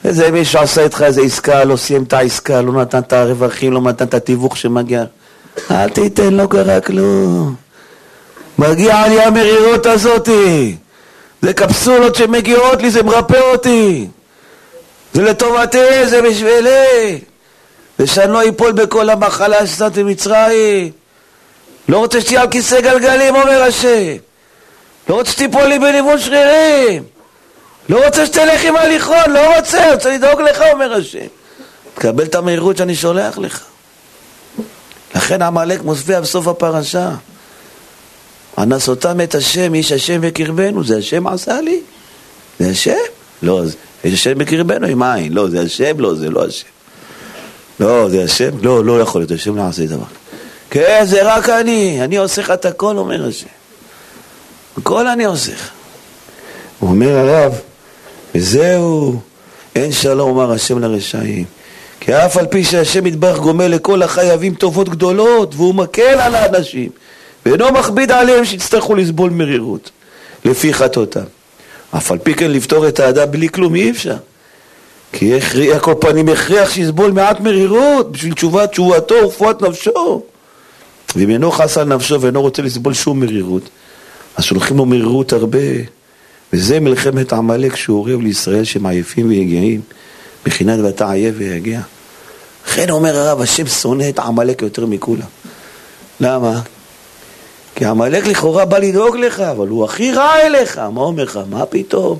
איזה 0.04 0.30
מישהו 0.30 0.60
עשה 0.60 0.84
איתך 0.84 1.02
איזה 1.02 1.20
עסקה, 1.20 1.64
לא 1.64 1.76
סיים 1.76 2.02
את 2.02 2.12
העסקה, 2.12 2.62
לא 2.62 2.72
נתן 2.72 2.98
את 2.98 3.12
הרווחים, 3.12 3.72
לא 3.72 3.80
נתן 3.80 4.04
את 4.04 4.14
התיווך 4.14 4.56
שמגיע. 4.56 5.04
אל 5.70 5.88
תיתן, 5.88 6.34
לא 6.34 6.46
קרה 6.46 6.80
כלום. 6.80 7.54
מגיע 8.60 9.08
לי 9.08 9.22
המרירות 9.22 9.86
הזאתי. 9.86 10.76
זה 11.42 11.52
קפסולות 11.52 12.14
שמגיעות 12.14 12.82
לי, 12.82 12.90
זה 12.90 13.02
מרפא 13.02 13.40
אותי. 13.52 14.08
זה 15.12 15.22
לטובתי, 15.22 16.06
זה 16.06 16.22
בשבילי. 16.22 17.20
ושאני 17.98 18.32
לא 18.32 18.48
אפול 18.48 18.72
בכל 18.72 19.10
המחלה 19.10 19.66
ששמתי 19.66 20.04
במצרים. 20.04 20.90
לא 21.88 21.98
רוצה 21.98 22.20
שתהיה 22.20 22.40
על 22.40 22.48
כיסא 22.48 22.80
גלגלים, 22.80 23.34
אומר 23.36 23.62
השם. 23.62 24.16
לא 25.08 25.14
רוצה 25.14 25.32
שתיפול 25.32 25.64
לי 25.64 25.78
בניוון 25.78 26.18
שרירים. 26.18 27.02
לא 27.88 28.04
רוצה 28.06 28.26
שתלך 28.26 28.64
עם 28.64 28.76
הליכון, 28.76 29.30
לא 29.30 29.56
רוצה, 29.56 29.92
רוצה 29.92 30.10
לדאוג 30.10 30.40
לך, 30.40 30.62
אומר 30.72 30.94
השם. 30.94 31.26
תקבל 31.94 32.24
את 32.24 32.34
המהירות 32.34 32.76
שאני 32.76 32.94
שולח 32.94 33.38
לך. 33.38 33.64
לכן 35.14 35.42
עמלק 35.42 35.82
מופיע 35.82 36.20
בסוף 36.20 36.48
הפרשה. 36.48 37.10
אנסותם 38.58 39.20
את 39.20 39.34
השם, 39.34 39.74
איש 39.74 39.92
השם 39.92 40.20
בקרבנו, 40.20 40.84
זה 40.84 40.98
השם 40.98 41.26
עשה 41.26 41.60
לי? 41.60 41.80
זה 42.58 42.70
השם? 42.70 42.92
לא, 43.42 43.62
יש 44.04 44.14
השם 44.14 44.38
בקרבנו 44.38 44.86
עם 44.86 45.02
עין, 45.02 45.32
לא, 45.32 45.48
זה 45.48 45.60
השם? 45.60 46.00
לא, 46.00 46.14
זה 46.14 46.30
לא 46.30 46.44
השם. 46.44 46.66
לא, 47.80 48.08
זה 48.08 48.24
השם? 48.24 48.50
לא, 48.62 48.84
לא 48.84 49.00
יכול 49.00 49.20
להיות, 49.20 49.30
השם 49.30 49.56
לא 49.56 49.68
עושה 49.68 49.86
דבר. 49.86 50.04
כן, 50.70 51.02
זה 51.04 51.34
רק 51.36 51.48
אני, 51.48 52.04
אני 52.04 52.16
עושה 52.16 52.42
לך 52.42 52.50
את 52.50 52.64
הכל, 52.64 52.96
אומר 52.96 53.28
השם. 53.28 53.46
הכל 54.78 55.06
אני 55.06 55.24
עושה. 55.24 55.52
הוא 56.78 56.90
אומר 56.90 57.18
הרב, 57.18 57.52
וזהו, 58.34 59.20
אין 59.76 59.92
שלום, 59.92 60.30
אמר 60.30 60.52
השם 60.52 60.78
לרשעים. 60.78 61.44
כי 62.00 62.16
אף 62.16 62.36
על 62.36 62.46
פי 62.46 62.64
שהשם 62.64 63.06
יתברך 63.06 63.38
גומל 63.38 63.66
לכל 63.66 64.02
החייבים 64.02 64.54
טובות 64.54 64.88
גדולות, 64.88 65.54
והוא 65.54 65.74
מקל 65.74 66.02
על 66.02 66.34
האנשים, 66.34 66.90
ואינו 67.46 67.72
מכביד 67.72 68.12
עליהם 68.12 68.44
שיצטרכו 68.44 68.94
לסבול 68.94 69.30
מרירות, 69.30 69.90
לפי 70.44 70.74
חטאותם. 70.74 71.24
אף 71.96 72.12
על 72.12 72.18
פי 72.18 72.34
כן 72.34 72.50
לפתור 72.50 72.88
את 72.88 73.00
האדם 73.00 73.30
בלי 73.30 73.48
כלום 73.48 73.74
אי 73.74 73.90
אפשר. 73.90 74.16
כי 75.12 75.36
הכריע 75.36 75.78
כל 75.78 75.94
פנים 76.00 76.28
הכריח 76.28 76.70
שיסבול 76.70 77.10
מעט 77.10 77.40
מרירות 77.40 78.12
בשביל 78.12 78.34
תשובת 78.34 78.70
תשובתו 78.70 79.14
ורפואת 79.14 79.62
נפשו. 79.62 80.22
ואם 81.16 81.30
אינו 81.30 81.50
חס 81.50 81.78
על 81.78 81.84
נפשו 81.84 82.20
ואינו 82.20 82.42
רוצה 82.42 82.62
לסבול 82.62 82.94
שום 82.94 83.20
מרירות, 83.20 83.62
אז 84.36 84.44
שולחים 84.44 84.76
לו 84.76 84.86
מרירות 84.86 85.32
הרבה. 85.32 85.58
וזה 86.52 86.80
מלחמת 86.80 87.32
עמלק 87.32 87.76
שהוא 87.76 87.98
אורב 87.98 88.20
לישראל 88.20 88.64
שהם 88.64 88.86
עייפים 88.86 89.28
ויגעים, 89.28 89.80
בחינת 90.44 90.78
ואתה 90.84 91.10
עייף 91.10 91.34
ויגע. 91.38 91.80
לכן 92.66 92.90
אומר 92.90 93.16
הרב, 93.16 93.40
השם 93.40 93.66
שונא 93.66 94.08
את 94.08 94.18
עמלק 94.18 94.62
יותר 94.62 94.86
מכולם. 94.86 95.26
למה? 96.20 96.60
כי 97.80 97.86
עמלק 97.86 98.26
לכאורה 98.26 98.64
בא 98.64 98.78
לדאוג 98.78 99.16
לך, 99.16 99.40
אבל 99.40 99.68
הוא 99.68 99.84
הכי 99.84 100.12
רע 100.12 100.40
אליך. 100.40 100.78
מה 100.78 101.00
אומר 101.00 101.24
לך? 101.24 101.38
מה 101.50 101.66
פתאום? 101.66 102.18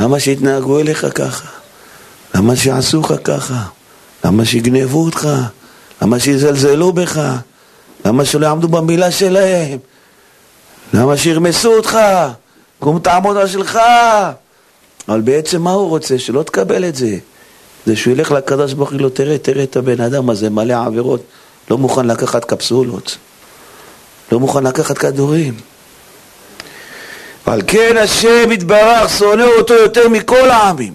למה 0.00 0.20
שיתנהגו 0.20 0.80
אליך 0.80 1.06
ככה? 1.14 1.48
למה 2.34 2.56
שיעשו 2.56 3.00
לך 3.00 3.14
ככה? 3.24 3.62
למה 4.24 4.44
שיגנבו 4.44 5.04
אותך? 5.04 5.28
למה 6.02 6.18
שיזלזלו 6.18 6.92
בך? 6.92 7.20
למה 8.04 8.24
שלא 8.24 8.46
יעמדו 8.46 8.68
במילה 8.68 9.10
שלהם? 9.10 9.78
למה 10.94 11.16
שירמסו 11.16 11.76
אותך? 11.76 11.98
קום 12.78 12.96
את 12.96 13.06
העמודה 13.06 13.48
שלך. 13.48 13.78
אבל 15.08 15.20
בעצם 15.20 15.62
מה 15.62 15.72
הוא 15.72 15.88
רוצה? 15.88 16.18
שלא 16.18 16.42
תקבל 16.42 16.84
את 16.84 16.96
זה. 16.96 17.18
זה 17.86 17.96
שהוא 17.96 18.12
ילך 18.12 18.32
לקדוש 18.32 18.72
ברוך 18.72 18.92
הוא, 18.92 19.08
תראה, 19.08 19.38
תראה 19.38 19.62
את 19.62 19.76
הבן 19.76 20.00
אדם 20.00 20.30
הזה 20.30 20.50
מלא 20.50 20.86
עבירות, 20.86 21.22
לא 21.70 21.78
מוכן 21.78 22.06
לקחת 22.06 22.44
קפסולות, 22.44 23.16
לא 24.32 24.40
מוכן 24.40 24.64
לקחת 24.64 24.98
כדורים. 24.98 25.54
על 27.46 27.62
כן 27.66 27.96
השם 27.96 28.52
יתברך 28.52 29.18
שונא 29.18 29.42
אותו 29.42 29.74
יותר 29.74 30.08
מכל 30.08 30.50
העמים. 30.50 30.94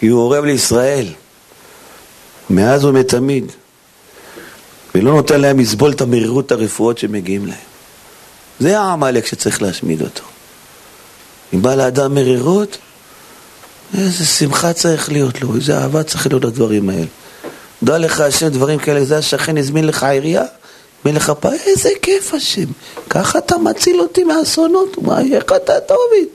כי 0.00 0.06
הוא 0.06 0.20
אורב 0.20 0.44
לישראל, 0.44 1.06
מאז 2.50 2.84
ומתמיד, 2.84 3.52
ולא 4.94 5.12
נותן 5.12 5.40
להם 5.40 5.58
לסבול 5.58 5.90
את 5.90 6.00
המרירות 6.00 6.52
הרפואות 6.52 6.98
שמגיעים 6.98 7.46
להם. 7.46 7.56
זה 8.60 8.78
העמלק 8.78 9.26
שצריך 9.26 9.62
להשמיד 9.62 10.02
אותו. 10.02 10.22
אם 11.54 11.62
בא 11.62 11.74
לאדם 11.74 12.14
מרירות, 12.14 12.78
איזה 13.98 14.24
שמחה 14.26 14.72
צריך 14.72 15.12
להיות 15.12 15.40
לו, 15.40 15.56
איזה 15.56 15.78
אהבה 15.78 16.02
צריך 16.02 16.26
להיות 16.26 16.44
לדברים 16.44 16.88
האלה. 16.88 17.06
דע 17.82 17.98
לך 17.98 18.20
השם 18.20 18.48
דברים 18.48 18.78
כאלה, 18.78 19.04
זה 19.04 19.18
השכן 19.18 19.58
הזמין 19.58 19.86
לך 19.86 20.02
עירייה, 20.02 20.44
הזמין 21.06 21.16
לך 21.16 21.32
פה, 21.40 21.48
איזה 21.66 21.90
כיף 22.02 22.34
השם, 22.34 22.64
ככה 23.10 23.38
אתה 23.38 23.58
מציל 23.58 24.00
אותי 24.00 24.24
מאסונות, 24.24 24.98
מה, 25.02 25.20
איך 25.20 25.44
אתה 25.44 25.80
טוב 25.80 25.98
לי? 26.12 26.26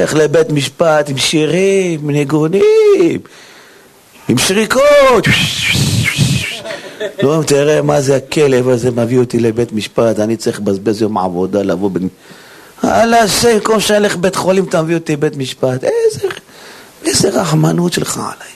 לך 0.00 0.14
לבית 0.14 0.50
משפט 0.50 1.10
עם 1.10 1.18
שירים, 1.18 2.00
עם 2.00 2.10
ניגונים, 2.10 3.20
עם 4.28 4.38
שריקות. 4.38 5.26
לא, 7.22 7.42
תראה 7.46 7.82
מה 7.82 8.00
זה 8.00 8.16
הכלב 8.16 8.68
הזה 8.68 8.90
מביא 8.90 9.18
אותי 9.18 9.38
לבית 9.38 9.72
משפט, 9.72 10.18
אני 10.20 10.36
צריך 10.36 10.60
לבזבז 10.60 11.02
יום 11.02 11.18
עבודה, 11.18 11.62
לבוא 11.62 11.90
ב... 11.92 11.98
אללה 12.84 13.20
השם, 13.20 13.54
במקום 13.54 13.80
שאני 13.80 13.98
אלך 13.98 14.16
בית 14.16 14.36
חולים, 14.36 14.64
אתה 14.64 14.82
מביא 14.82 14.94
אותי 14.94 15.12
לבית 15.12 15.36
משפט. 15.36 15.84
איזה, 15.84 16.28
איזה 17.04 17.40
רחמנות 17.40 17.92
שלך 17.92 18.16
עליי. 18.16 18.52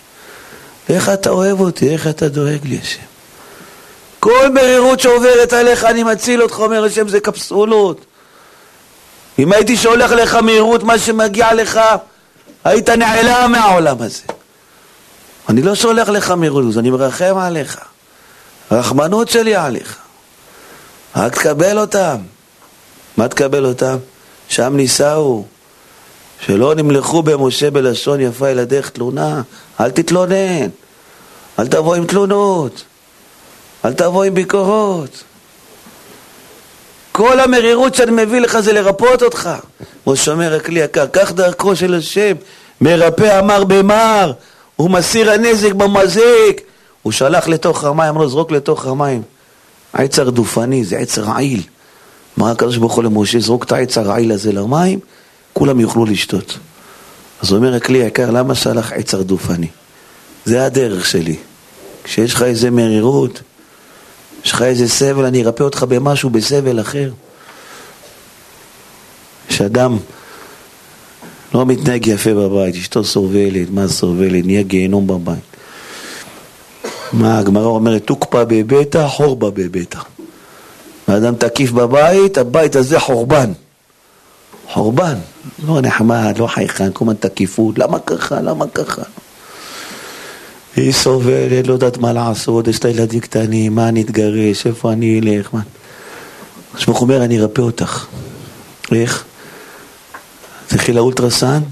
איך 0.88 1.08
אתה 1.08 1.30
אוהב 1.30 1.60
אותי, 1.60 1.90
איך 1.90 2.06
אתה 2.06 2.28
דואג 2.28 2.64
לי, 2.64 2.78
השם. 2.82 3.17
כל 4.28 4.48
מרירות 4.48 5.00
שעוברת 5.00 5.52
עליך, 5.52 5.84
אני 5.84 6.02
מציל 6.02 6.42
אותך, 6.42 6.58
אומר 6.58 6.84
השם, 6.84 7.08
זה 7.08 7.20
קפסולות. 7.20 8.04
אם 9.38 9.52
הייתי 9.52 9.76
שולח 9.76 10.10
לך 10.10 10.34
מהירות 10.34 10.82
מה 10.82 10.98
שמגיע 10.98 11.54
לך, 11.54 11.80
היית 12.64 12.88
נעלם 12.88 13.52
מהעולם 13.52 14.02
הזה. 14.02 14.22
אני 15.48 15.62
לא 15.62 15.74
שולח 15.74 16.08
לך 16.08 16.30
מהירות, 16.30 16.64
אני 16.78 16.90
מרחם 16.90 17.36
עליך. 17.38 17.80
הרחמנות 18.70 19.28
שלי 19.28 19.54
עליך. 19.56 19.96
רק 21.16 21.34
תקבל 21.34 21.78
אותם. 21.78 22.16
מה 23.16 23.28
תקבל 23.28 23.66
אותם? 23.66 23.96
שם 24.48 24.76
נישאו. 24.76 25.44
שלא 26.46 26.74
נמלכו 26.74 27.22
במשה 27.22 27.70
בלשון 27.70 28.20
יפה 28.20 28.50
ילדיך 28.50 28.90
תלונה. 28.90 29.42
אל 29.80 29.90
תתלונן. 29.90 30.68
אל 31.58 31.66
תבוא 31.66 31.94
עם 31.94 32.06
תלונות. 32.06 32.84
אל 33.84 33.92
תבוא 33.92 34.24
עם 34.24 34.34
ביקורות. 34.34 35.24
כל 37.12 37.40
המרירות 37.40 37.94
שאני 37.94 38.24
מביא 38.24 38.40
לך 38.40 38.60
זה 38.60 38.72
לרפות 38.72 39.22
אותך. 39.22 39.50
כמו 40.04 40.16
שאומר 40.16 40.54
הכלי 40.54 40.80
יקר, 40.80 41.06
קח 41.06 41.30
דרכו 41.30 41.76
של 41.76 41.94
השם, 41.94 42.32
מרפא 42.80 43.38
אמר 43.38 43.64
במר, 43.64 44.32
ומסיר 44.78 45.30
הנזק 45.30 45.72
במזיק. 45.72 46.60
הוא 47.02 47.12
שלח 47.12 47.48
לתוך 47.48 47.84
המים, 47.84 48.08
אמר 48.08 48.22
לו, 48.22 48.28
זרוק 48.28 48.52
לתוך 48.52 48.86
המים. 48.86 49.22
עץ 49.92 50.18
הרדופני, 50.18 50.84
זה 50.84 50.96
עץ 50.96 51.18
רעיל. 51.18 51.62
אמר 52.38 52.50
הקדוש 52.50 52.76
ברוך 52.76 52.94
הוא 52.94 53.04
למשה, 53.04 53.40
זרוק 53.40 53.64
את 53.64 53.72
העץ 53.72 53.98
הרעיל 53.98 54.32
הזה 54.32 54.52
למים, 54.52 54.98
כולם 55.52 55.80
יוכלו 55.80 56.04
לשתות. 56.04 56.58
אז 57.42 57.52
אומר 57.52 57.74
הכלי 57.74 58.02
היקר, 58.02 58.30
למה 58.30 58.54
שלח 58.54 58.92
עץ 58.92 59.14
הרדופני? 59.14 59.68
זה 60.44 60.64
הדרך 60.64 61.06
שלי. 61.06 61.36
כשיש 62.04 62.34
לך 62.34 62.42
איזה 62.42 62.70
מרירות, 62.70 63.42
יש 64.44 64.52
לך 64.52 64.62
איזה 64.62 64.88
סבל, 64.88 65.24
אני 65.24 65.44
ארפא 65.44 65.62
אותך 65.62 65.82
במשהו, 65.88 66.30
בסבל 66.30 66.80
אחר. 66.80 67.10
יש 69.50 69.60
אדם 69.60 69.98
לא 71.54 71.66
מתנהג 71.66 72.06
יפה 72.06 72.34
בבית, 72.34 72.74
אשתו 72.74 73.04
סובלת, 73.04 73.70
מה 73.70 73.88
סובלת, 73.88 74.44
נהיה 74.44 74.62
גיהנום 74.62 75.06
בבית. 75.06 75.38
מה 77.12 77.38
הגמרא 77.38 77.66
אומרת? 77.66 78.06
תוקפא 78.06 78.44
בביתא, 78.44 79.08
חורבא 79.08 79.50
בביתא. 79.50 79.98
האדם 81.08 81.34
תקיף 81.34 81.70
בבית, 81.70 82.38
הבית 82.38 82.76
הזה 82.76 83.00
חורבן. 83.00 83.52
חורבן, 84.68 85.14
לא 85.66 85.80
נחמד, 85.80 86.34
לא 86.38 86.46
חייכן, 86.46 86.90
כל 86.92 87.04
הזמן 87.04 87.14
תקיפות, 87.14 87.78
למה 87.78 87.98
ככה, 87.98 88.40
למה 88.40 88.66
ככה? 88.74 89.02
היא 90.76 90.92
סובלת, 90.92 91.66
לא 91.66 91.72
יודעת 91.72 91.98
מה 91.98 92.12
לעשות, 92.12 92.68
יש 92.68 92.84
לה 92.84 92.90
ילדים 92.90 93.20
קטנים, 93.20 93.74
מה 93.74 93.88
אני 93.88 94.02
אתגרש, 94.02 94.66
איפה 94.66 94.92
אני 94.92 95.20
אלך, 95.20 95.54
מה... 95.54 95.60
ברוך 96.86 97.00
אומר, 97.00 97.24
אני 97.24 97.40
ארפא 97.40 97.60
אותך. 97.60 98.06
איך? 98.92 99.24
תלכי 100.66 100.92
לאולטרסאנד, 100.92 101.62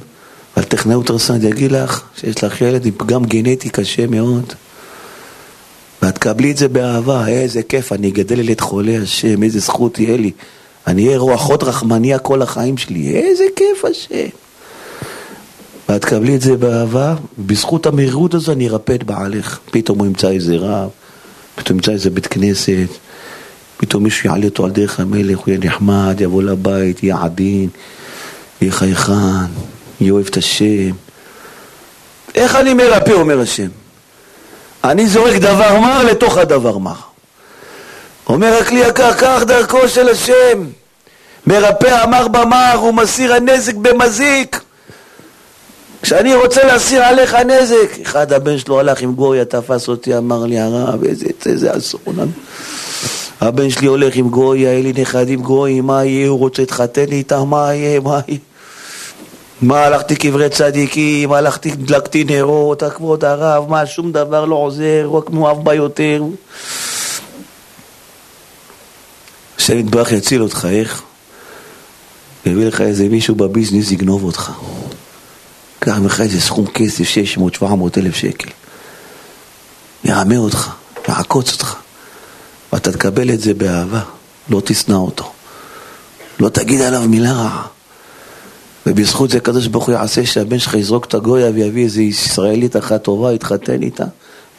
אבל 0.57 0.65
טכנאי 0.65 0.95
אולטרסאנד 0.95 1.45
יגיד 1.45 1.73
לך 1.73 2.03
שיש 2.17 2.45
לך 2.45 2.61
ילד 2.61 2.87
עם 2.87 2.93
פגם 2.97 3.25
גנטי 3.25 3.69
קשה 3.69 4.07
מאוד. 4.07 4.53
ואת 6.03 6.19
קבלי 6.19 6.51
את 6.51 6.57
זה 6.57 6.69
באהבה, 6.69 7.29
איזה 7.29 7.63
כיף, 7.63 7.93
אני 7.93 8.09
אגדל 8.09 8.41
ילד 8.41 8.61
חולה, 8.61 8.99
השם, 9.03 9.43
איזה 9.43 9.61
זכות 9.61 9.99
יהיה 9.99 10.17
לי. 10.17 10.31
אני 10.87 11.07
אהיה 11.09 11.35
אחות 11.35 11.63
רחמניה 11.63 12.19
כל 12.19 12.43
החיים 12.43 12.79
שלי, 12.79 13.17
איזה 13.17 13.45
כיף 13.57 13.85
השם. 13.85 14.46
ואת 15.89 16.05
קבלי 16.05 16.37
את 16.37 16.41
זה 16.41 16.57
באהבה, 16.57 17.15
ובזכות 17.39 17.87
המרירות 17.87 18.35
הזו 18.35 18.53
אני 18.53 18.69
ארפא 18.69 18.93
את 18.93 19.05
בעלך. 19.05 19.59
פתאום 19.71 19.99
הוא 19.99 20.07
ימצא 20.07 20.31
איזה 20.31 20.57
רב, 20.57 20.89
פתאום 21.55 21.77
ימצא 21.77 21.93
איזה 21.93 22.11
בית 22.11 22.27
כנסת, 22.27 22.89
פתאום 23.77 24.03
מישהו 24.03 24.31
יעלה 24.31 24.45
אותו 24.45 24.65
על 24.65 24.71
דרך 24.71 25.01
המלך, 25.01 25.39
הוא 25.39 25.45
יהיה 25.49 25.59
נחמד, 25.59 26.21
יבוא 26.21 26.43
לבית, 26.43 27.03
יהיה 27.03 27.17
עדין, 27.23 27.69
יהיה 28.61 28.73
חייכן, 28.73 29.13
יהיה 30.01 30.13
אוהב 30.13 30.27
את 30.27 30.37
השם. 30.37 30.91
איך 32.35 32.57
אני 32.57 32.75
מרפא, 32.75 33.13
אומר 33.13 33.41
השם? 33.41 33.69
אני 34.85 35.07
זורק 35.07 35.35
דבר 35.35 35.81
מר 35.81 36.05
לתוך 36.05 36.37
הדבר 36.37 36.79
מר. 36.79 36.95
אומר 38.29 38.59
הכלי 38.61 38.81
יקר, 38.81 39.13
כך 39.15 39.43
דרכו 39.47 39.89
של 39.89 40.09
השם. 40.09 40.65
מרפא 41.47 42.03
המר 42.03 42.29
במר 42.29 42.83
ומסיר 42.89 43.35
הנזק 43.35 43.75
במזיק. 43.75 44.61
כשאני 46.03 46.35
רוצה 46.35 46.65
להסיר 46.65 47.03
עליך 47.03 47.35
נזק, 47.35 48.01
אחד 48.03 48.33
הבן 48.33 48.59
שלו 48.59 48.81
הלך 48.81 49.03
עם 49.03 49.15
גויה, 49.15 49.45
תפס 49.45 49.89
אותי, 49.89 50.17
אמר 50.17 50.45
לי 50.45 50.59
הרב, 50.59 51.05
איזה, 51.05 51.27
איזה 51.47 51.77
אסון. 51.77 52.33
הבן 53.41 53.71
שלי 53.71 53.87
הולך 53.87 54.17
עם 54.17 54.29
גויה, 54.29 54.73
אין 54.73 54.83
לי 54.83 54.93
נכדים 55.03 55.43
גויים, 55.43 55.87
מה 55.87 56.05
יהיה? 56.05 56.29
הוא 56.29 56.39
רוצה 56.39 56.63
להתחתן 56.63 57.13
איתם, 57.13 57.49
מה 57.49 57.75
יהיה? 57.75 58.01
מה 58.01 58.21
יהיה? 58.29 58.39
מה 59.63 59.85
הלכתי 59.85 60.17
קברי 60.17 60.49
צדיקים, 60.49 61.33
הלכתי, 61.33 61.71
דלקתי 61.71 62.25
נרות, 62.25 62.83
כבוד 62.83 63.25
הרב, 63.25 63.71
מה, 63.71 63.87
שום 63.87 64.13
דבר 64.13 64.45
לא 64.45 64.55
עוזר, 64.55 65.11
רק 65.13 65.31
מאוהב 65.31 65.65
בה 65.65 65.75
יותר. 65.75 66.23
השם 69.59 69.79
יתברך 69.79 70.13
יציל 70.13 70.43
אותך, 70.43 70.69
איך? 70.71 71.03
יביא 72.47 72.67
לך 72.67 72.81
איזה 72.81 73.09
מישהו 73.09 73.35
בביזנס, 73.35 73.93
יגנוב 73.93 74.25
אותך. 74.25 74.53
קח 75.87 75.99
ממך 75.99 76.21
איזה 76.21 76.41
סכום 76.41 76.67
כסף, 76.67 77.05
600, 77.05 77.55
700 77.55 77.99
אלף 77.99 78.17
שקל. 78.17 78.49
ירמה 80.05 80.37
אותך, 80.37 80.71
יעקוץ 81.09 81.53
אותך. 81.53 81.77
ואתה 82.73 82.93
תקבל 82.93 83.31
את 83.31 83.41
זה 83.41 83.55
באהבה, 83.55 84.01
לא 84.49 84.63
תשנא 84.65 84.95
אותו. 84.95 85.33
לא 86.41 86.49
תגיד 86.49 86.81
עליו 86.81 87.03
מילה 87.09 87.33
רעה. 87.33 87.67
ובזכות 88.87 89.31
זה 89.31 89.39
הקדוש 89.39 89.67
ברוך 89.67 89.87
הוא 89.87 89.95
יעשה 89.95 90.27
שהבן 90.27 90.59
שלך 90.59 90.75
יזרוק 90.75 91.05
את 91.05 91.15
הגויה 91.15 91.51
ויביא 91.55 91.85
איזו 91.85 92.01
ישראלית 92.01 92.77
אחת 92.77 93.03
טובה, 93.03 93.33
יתחתן 93.33 93.83
איתה, 93.83 94.05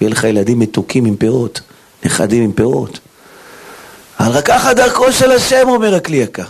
ויהיה 0.02 0.12
לך 0.12 0.24
ילדים 0.24 0.60
מתוקים 0.60 1.06
עם 1.06 1.16
פירות, 1.16 1.62
נכדים 2.06 2.44
עם 2.44 2.52
פירות. 2.52 3.00
אבל 4.20 4.32
רק 4.32 4.46
ככה 4.46 4.74
דרכו 4.74 5.12
של 5.12 5.32
השם, 5.32 5.70
אומר 5.70 5.96
הכלי 5.96 6.18
יקר. 6.18 6.44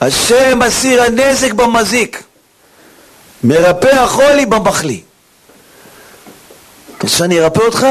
השם 0.00 0.58
מסיר 0.58 1.02
הנזק 1.02 1.52
במזיק, 1.52 2.22
מרפא 3.46 3.86
החולי 3.86 4.46
במחלי. 4.46 5.00
אתה 6.96 7.06
רוצה 7.06 7.16
שאני 7.16 7.40
ארפא 7.40 7.60
אותך? 7.60 7.86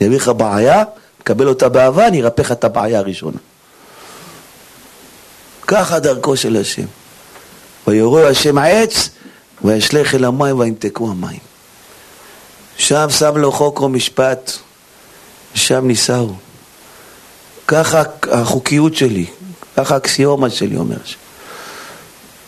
אני 0.00 0.08
אביא 0.08 0.16
לך 0.16 0.28
בעיה, 0.28 0.84
תקבל 1.18 1.48
אותה 1.48 1.68
באהבה, 1.68 2.06
אני 2.06 2.22
ארפא 2.22 2.40
לך 2.40 2.52
את 2.52 2.64
הבעיה 2.64 2.98
הראשונה. 2.98 3.38
ככה 5.66 5.98
דרכו 5.98 6.36
של 6.36 6.56
השם. 6.56 6.86
ויורה 7.86 8.28
השם 8.28 8.58
עץ, 8.58 9.08
וישלך 9.64 10.14
אל 10.14 10.24
המים 10.24 10.58
וימתקו 10.58 11.10
המים. 11.10 11.38
שם 12.76 13.06
שם 13.10 13.36
לו 13.36 13.52
חוק 13.52 13.80
ומשפט, 13.80 14.52
שם 15.54 15.86
נישאו. 15.86 16.34
ככה 17.66 18.02
החוקיות 18.30 18.94
שלי, 18.94 19.26
ככה 19.76 19.94
האקסיומה 19.94 20.50
שלי 20.50 20.76
אומר 20.76 20.96
השם. 21.04 21.29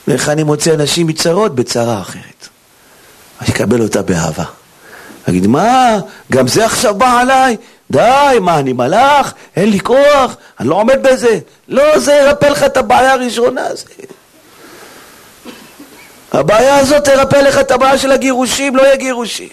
ואיך 0.08 0.28
אני 0.28 0.42
מוצא 0.42 0.74
אנשים 0.74 1.06
מצרות? 1.06 1.54
בצרה 1.54 2.00
אחרת. 2.00 2.48
אני 3.40 3.50
אקבל 3.50 3.82
אותה 3.82 4.02
באהבה. 4.02 4.44
אגיד, 5.28 5.46
מה, 5.46 5.98
גם 6.32 6.48
זה 6.48 6.64
עכשיו 6.64 6.94
בא 6.94 7.20
עליי? 7.20 7.56
די, 7.90 8.38
מה, 8.40 8.58
אני 8.58 8.72
מלאך? 8.72 9.34
אין 9.56 9.70
לי 9.70 9.80
כוח? 9.80 10.36
אני 10.60 10.68
לא 10.68 10.74
עומד 10.74 11.02
בזה. 11.02 11.38
לא, 11.68 11.98
זה 11.98 12.12
ירפא 12.12 12.46
לך 12.46 12.62
את 12.62 12.76
הבעיה 12.76 13.12
הראשונה. 13.12 13.74
זה... 13.74 13.84
הבעיה 16.32 16.76
הזאת 16.76 17.04
תרפא 17.04 17.36
לך 17.36 17.58
את 17.58 17.70
הבעיה 17.70 17.98
של 17.98 18.12
הגירושים, 18.12 18.76
לא 18.76 18.82
יהיה 18.82 18.96
גירושים. 18.96 19.48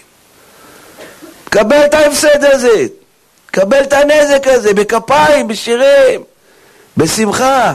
קבל 1.44 1.84
את 1.84 1.94
ההפסד 1.94 2.44
הזה, 2.44 2.86
קבל 3.46 3.82
את 3.82 3.92
הנזק 3.92 4.46
הזה, 4.46 4.74
בכפיים, 4.74 5.48
בשירים, 5.48 6.22
בשמחה. 6.96 7.74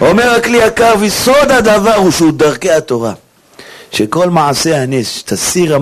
אומר 0.00 0.30
הכלי 0.30 0.58
יקר, 0.58 0.94
ויסוד 1.00 1.50
הדבר 1.50 1.94
הוא 1.94 2.10
שהוא 2.10 2.32
דרכי 2.32 2.70
התורה. 2.70 3.12
שכל 3.90 4.30
מעשה 4.30 4.82
הנס, 4.82 5.22
תסיר, 5.24 5.78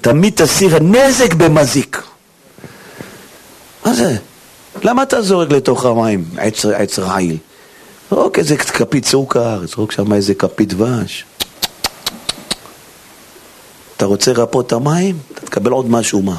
תמיד 0.00 0.32
תסיר 0.36 0.76
הנזק 0.76 1.34
במזיק. 1.34 2.02
מה 3.86 3.94
זה? 3.94 4.16
למה 4.82 5.02
אתה 5.02 5.22
זורק 5.22 5.50
לתוך 5.50 5.84
המים 5.84 6.24
עץ, 6.38 6.64
עץ 6.64 6.98
רעיל? 6.98 7.36
זרוק 8.10 8.38
איזה 8.38 8.56
כפית 8.56 9.04
סוכר, 9.04 9.66
זרוק 9.66 9.92
שם 9.92 10.12
איזה 10.12 10.34
כפית 10.34 10.68
דבש. 10.68 11.24
אתה 13.96 14.06
רוצה 14.06 14.32
לרפות 14.32 14.66
את 14.66 14.72
המים? 14.72 15.18
אתה 15.34 15.40
תקבל 15.40 15.72
עוד 15.72 15.90
משהו 15.90 16.22
מר. 16.22 16.32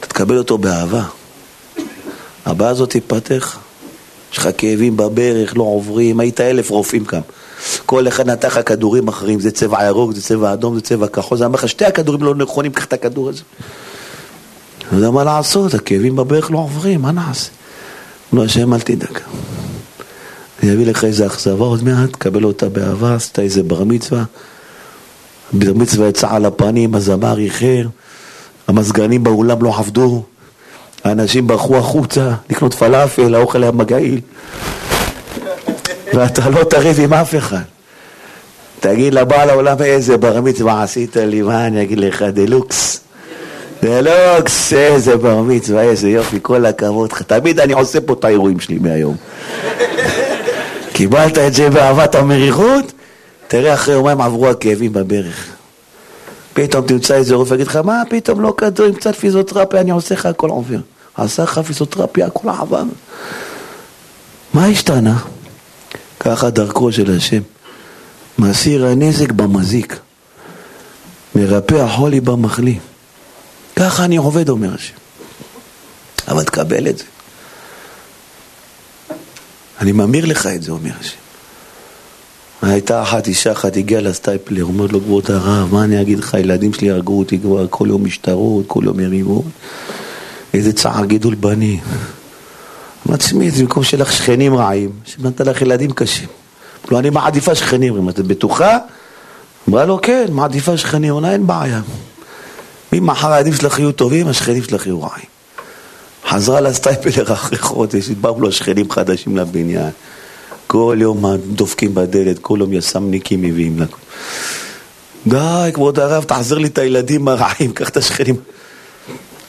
אתה 0.00 0.06
תקבל 0.06 0.38
אותו 0.38 0.58
באהבה. 0.58 1.02
הבעיה 2.46 2.70
הזאת 2.70 2.90
תיפתח. 2.90 3.58
יש 4.34 4.38
לך 4.38 4.48
כאבים 4.58 4.96
בברך, 4.96 5.56
לא 5.56 5.62
עוברים, 5.62 6.20
היית 6.20 6.40
אלף 6.40 6.70
רופאים 6.70 7.04
כאן. 7.04 7.20
כל 7.86 8.08
אחד 8.08 8.30
נתן 8.30 8.48
לך 8.48 8.60
כדורים 8.66 9.08
אחרים, 9.08 9.40
זה 9.40 9.50
צבע 9.50 9.84
ירוק, 9.84 10.12
זה 10.14 10.22
צבע 10.22 10.52
אדום, 10.52 10.74
זה 10.74 10.80
צבע 10.80 11.06
כחול, 11.06 11.38
זה 11.38 11.46
אמר 11.46 11.54
לך, 11.54 11.68
שתי 11.68 11.84
הכדורים 11.84 12.22
לא 12.22 12.34
נכונים, 12.34 12.72
קח 12.72 12.84
את 12.84 12.92
הכדור 12.92 13.28
הזה. 13.28 13.42
לא 14.92 14.96
יודע 14.96 15.10
מה 15.10 15.24
לעשות, 15.24 15.74
הכאבים 15.74 16.16
בברך 16.16 16.50
לא 16.50 16.58
עוברים, 16.58 17.02
מה 17.02 17.12
נעשה? 17.12 17.50
לא, 18.32 18.44
השם 18.44 18.74
אל 18.74 18.80
תדאג. 18.80 19.18
אני 20.62 20.72
אביא 20.72 20.86
לך 20.86 21.04
איזה 21.04 21.26
אכזבה 21.26 21.64
עוד 21.64 21.84
מעט, 21.84 22.12
תקבל 22.12 22.44
אותה 22.44 22.68
באהבה, 22.68 23.14
עשית 23.14 23.38
איזה 23.38 23.62
בר 23.62 23.84
מצווה. 23.84 24.24
בר 25.52 25.72
מצווה 25.74 26.08
יצא 26.08 26.26
על 26.30 26.44
הפנים, 26.44 26.94
הזמר 26.94 27.38
איחר, 27.38 27.86
המזגנים 28.68 29.24
באולם 29.24 29.62
לא 29.62 29.78
עבדו, 29.78 30.22
האנשים 31.04 31.46
ברחו 31.46 31.76
החוצה 31.76 32.30
לקנות 32.50 32.74
פלאפל, 32.74 33.34
האוכל 33.34 33.62
היה 33.62 33.72
מגעיל. 33.72 34.20
ואתה 36.14 36.50
לא 36.50 36.64
תריב 36.64 37.00
עם 37.00 37.12
אף 37.12 37.34
אחד. 37.34 37.62
תגיד 38.80 39.14
לבעל 39.14 39.50
העולם 39.50 39.76
איזה 39.82 40.16
בר 40.16 40.40
מצווה 40.40 40.82
עשית 40.82 41.16
לי, 41.16 41.42
מה 41.42 41.66
אני 41.66 41.82
אגיד 41.82 41.98
לך, 41.98 42.22
דלוקס. 42.22 43.00
דלוקס, 43.82 44.72
איזה 44.72 45.16
בר 45.16 45.42
מצווה, 45.42 45.82
איזה 45.82 46.10
יופי, 46.10 46.38
כל 46.42 46.66
הכבוד 46.66 47.12
לך. 47.12 47.22
תמיד 47.22 47.60
אני 47.60 47.72
עושה 47.72 48.00
פה 48.00 48.12
את 48.12 48.24
האירועים 48.24 48.60
שלי 48.60 48.78
מהיום. 48.78 49.16
קיבלת 50.92 51.38
את 51.38 51.54
זה 51.54 51.70
באהבה 51.70 52.01
את 52.01 52.14
המרירות? 52.14 52.92
תראה, 53.48 53.74
אחרי 53.74 53.94
יומיים 53.94 54.20
עברו 54.20 54.48
הכאבים 54.48 54.92
בברך. 54.92 55.46
פתאום 56.54 56.86
תמצא 56.86 57.14
איזה 57.14 57.34
רופא, 57.34 57.54
יגיד 57.54 57.66
לך, 57.66 57.76
מה 57.76 58.02
פתאום 58.10 58.40
לא 58.40 58.54
כדור 58.56 58.86
עם 58.86 58.94
קצת 58.94 59.14
פיזיותרפיה, 59.14 59.80
אני 59.80 59.90
עושה 59.90 60.14
לך 60.14 60.26
הכל 60.26 60.50
עובר. 60.50 60.78
עשה 61.14 61.42
לך 61.42 61.58
פיזיותרפיה, 61.58 62.26
הכל 62.26 62.48
עבר. 62.48 62.82
מה 64.54 64.66
השתנה? 64.66 65.18
ככה 66.20 66.50
דרכו 66.50 66.92
של 66.92 67.16
השם. 67.16 67.40
מסיר 68.38 68.86
הנזק 68.86 69.32
במזיק, 69.32 69.98
מרפא 71.34 71.74
החולי 71.74 72.20
במחלי. 72.20 72.78
ככה 73.76 74.04
אני 74.04 74.16
עובד, 74.16 74.48
אומר 74.48 74.74
השם. 74.74 74.94
אבל 76.28 76.44
תקבל 76.44 76.88
את 76.88 76.98
זה. 76.98 77.04
אני 79.80 79.92
ממיר 79.92 80.26
לך 80.26 80.46
את 80.46 80.62
זה, 80.62 80.72
אומר 80.72 80.90
השם. 81.00 81.16
הייתה 82.62 83.02
אחת, 83.02 83.26
אישה 83.26 83.52
אחת, 83.52 83.76
הגיעה 83.76 84.00
לסטייפלר, 84.00 84.64
אומרת 84.64 84.92
לו, 84.92 85.00
כבוד 85.00 85.30
הרב, 85.30 85.68
מה 85.72 85.84
אני 85.84 86.00
אגיד 86.00 86.18
לך, 86.18 86.34
הילדים 86.34 86.74
שלי 86.74 86.90
הרגו 86.90 87.18
אותי 87.18 87.38
כבר 87.38 87.66
כל 87.70 87.86
יום 87.88 88.04
משטרות, 88.04 88.64
כל 88.66 88.82
יום 88.84 89.00
יריבות, 89.00 89.44
איזה 90.54 90.72
צער 90.72 91.04
גידול 91.04 91.34
בני. 91.34 91.80
תשמעי, 93.16 93.50
במקום 93.50 93.84
שלך 93.84 94.12
שכנים 94.12 94.56
רעים, 94.56 94.90
שנתן 95.04 95.46
לך 95.46 95.62
ילדים 95.62 95.92
קשים. 95.92 96.28
לא, 96.90 96.98
אני 96.98 97.10
מעדיפה 97.10 97.54
שכנים 97.54 97.94
רעים, 97.94 98.08
את 98.08 98.18
בטוחה? 98.18 98.78
אמרה 99.68 99.84
לו, 99.84 99.98
כן, 100.02 100.26
מעדיפה 100.30 100.76
שכנים, 100.76 101.12
עונה, 101.12 101.32
אין 101.32 101.46
בעיה. 101.46 101.80
ממחר 102.92 103.32
הילדים 103.32 103.54
שלך 103.54 103.78
יהיו 103.78 103.92
טובים, 103.92 104.28
השכנים 104.28 104.62
שלך 104.62 104.86
יהיו 104.86 105.02
רעים. 105.02 105.26
חזרה 106.28 106.60
לסטייפלר 106.60 107.32
אחרי 107.32 107.58
חודש, 107.58 108.08
באו 108.08 108.40
לו 108.40 108.52
שכנים 108.52 108.90
חדשים 108.90 109.36
לבניין. 109.36 109.90
כל 110.66 110.96
יום 111.00 111.24
דופקים 111.36 111.94
בדלת, 111.94 112.38
כל 112.38 112.56
יום 112.60 112.72
יס"מניקים 112.72 113.42
מביאים 113.42 113.78
לנו. 113.78 113.96
די, 115.26 115.70
כבוד 115.74 115.98
הרב, 115.98 116.24
תחזיר 116.24 116.58
לי 116.58 116.68
את 116.68 116.78
הילדים 116.78 117.28
הרעים, 117.28 117.72
קח 117.72 117.88
את 117.88 117.96
השכנים. 117.96 118.36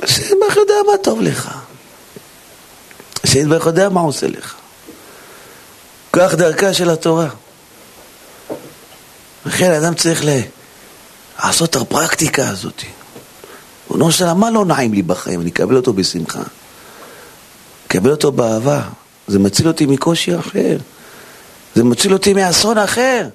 השם 0.05 0.35
ברוך 0.39 0.55
יודע 0.55 0.73
מה 0.87 0.97
טוב 0.97 1.21
לך. 1.21 1.51
השם 3.23 3.49
ברוך 3.49 3.65
יודע 3.65 3.89
מה 3.89 4.01
עושה 4.01 4.27
לך. 4.27 4.55
כך 6.13 6.35
דרכה 6.35 6.73
של 6.73 6.89
התורה. 6.89 7.27
לכן 9.45 9.71
אדם 9.71 9.93
צריך 9.95 10.23
לעשות 11.43 11.69
את 11.69 11.75
הפרקטיקה 11.75 12.49
הזאת. 12.49 12.81
ריבונו 13.91 14.11
של 14.11 14.33
מה 14.33 14.51
לא 14.51 14.65
נעים 14.65 14.93
לי 14.93 15.01
בחיים? 15.01 15.41
אני 15.41 15.49
אקבל 15.49 15.75
אותו 15.75 15.93
בשמחה. 15.93 16.41
אקבל 17.87 18.11
אותו 18.11 18.31
באהבה. 18.31 18.81
זה 19.27 19.39
מציל 19.39 19.67
אותי 19.67 19.85
מקושי 19.85 20.39
אחר. 20.39 20.77
זה 21.75 21.83
מציל 21.83 22.13
אותי 22.13 22.33
מאסון 22.33 22.77
אחר. 22.77 23.27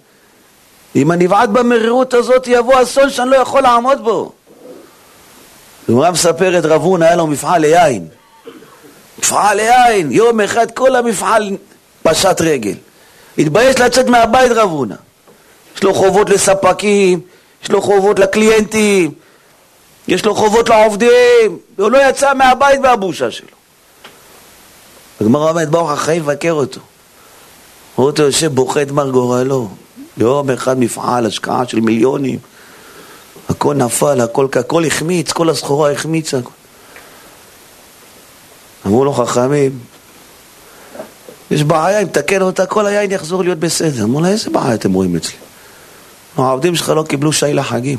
אם 0.96 1.12
אני 1.12 1.26
אבעט 1.26 1.48
במרירות 1.48 2.14
הזאת, 2.14 2.46
יבוא 2.46 2.82
אסון 2.82 3.10
שאני 3.10 3.30
לא 3.30 3.36
יכול 3.36 3.60
לעמוד 3.60 4.04
בו. 4.04 4.32
הגמרא 5.88 6.10
מספרת 6.10 6.64
רב 6.64 6.82
הונא, 6.82 7.04
היה 7.04 7.16
לו 7.16 7.26
מפעל 7.26 7.60
ליין. 7.60 8.08
מפעל 9.18 9.56
ליין, 9.56 10.12
יום 10.12 10.40
אחד 10.40 10.70
כל 10.70 10.96
המפעל 10.96 11.56
פשט 12.02 12.40
רגל. 12.40 12.74
התבייש 13.38 13.78
לצאת 13.78 14.06
מהבית 14.06 14.52
רב 14.52 14.70
הונא. 14.70 14.94
יש 15.76 15.82
לו 15.82 15.94
חובות 15.94 16.30
לספקים, 16.30 17.20
יש 17.64 17.70
לו 17.70 17.82
חובות 17.82 18.18
לקליינטים, 18.18 19.10
יש 20.08 20.24
לו 20.24 20.34
חובות 20.34 20.68
לעובדים, 20.68 21.58
והוא 21.78 21.90
לא 21.90 22.08
יצא 22.08 22.34
מהבית 22.34 22.80
מהבושה 22.80 23.30
שלו. 23.30 23.48
הגמרא 25.20 25.50
אומרת, 25.50 25.68
באו 25.68 25.90
החכמים 25.90 26.22
לבקר 26.22 26.52
אותו. 26.52 26.80
רואה 27.96 28.10
אותו 28.10 28.22
יושב 28.22 28.54
בוכה 28.54 28.82
את 28.82 28.90
מר 28.90 29.10
גורלו. 29.10 29.68
יום 30.16 30.50
אחד 30.50 30.78
מפעל, 30.78 31.26
השקעה 31.26 31.68
של 31.68 31.80
מיליונים. 31.80 32.38
הכל 33.50 33.74
נפל, 33.74 34.20
הכל, 34.20 34.46
הכל 34.52 34.84
החמיץ, 34.84 35.32
כל 35.32 35.50
הסחורה 35.50 35.92
החמיצה. 35.92 36.38
אמרו 38.86 39.04
לו 39.04 39.12
חכמים, 39.12 39.78
יש 41.50 41.62
בעיה, 41.62 41.98
אם 42.02 42.06
תקן 42.06 42.42
אותה, 42.42 42.66
כל 42.66 42.86
היין 42.86 43.10
יחזור 43.10 43.42
להיות 43.42 43.58
בסדר. 43.58 44.04
אמרו 44.04 44.20
לה, 44.20 44.28
איזה 44.28 44.50
בעיה 44.50 44.74
אתם 44.74 44.92
רואים 44.92 45.16
אצלי? 45.16 45.34
העובדים 46.36 46.76
שלך 46.76 46.88
לא 46.88 47.02
קיבלו 47.02 47.32
שי 47.32 47.52
לחגים. 47.52 47.98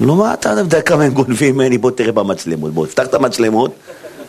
לא, 0.00 0.16
מה 0.16 0.34
אתה 0.34 0.50
יודע 0.58 0.80
כמה 0.80 1.04
הם 1.04 1.12
גונבים 1.12 1.54
ממני? 1.54 1.78
בוא 1.78 1.90
תראה 1.90 2.12
במצלמות, 2.12 2.72
בוא, 2.72 2.86
תפתח 2.86 3.06
את 3.06 3.14
המצלמות, 3.14 3.74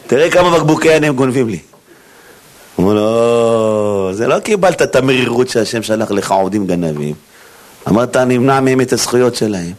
תראה 0.07 0.31
כמה 0.31 0.57
בקבוקי 0.57 0.87
יין 0.87 1.03
הם 1.03 1.15
גונבים 1.15 1.49
לי. 1.49 1.59
אמרו 2.79 2.93
לו, 2.93 4.09
זה 4.13 4.27
לא 4.27 4.39
קיבלת 4.39 4.81
את 4.81 4.95
המרירות 4.95 5.49
שהשם 5.49 5.83
שלח 5.83 6.11
לך 6.11 6.31
עובדים 6.31 6.67
גנבים. 6.67 7.30
אמרת, 7.87 8.17
נמנע 8.17 8.59
מהם 8.59 8.81
את 8.81 8.93
הזכויות 8.93 9.35
שלהם. 9.35 9.73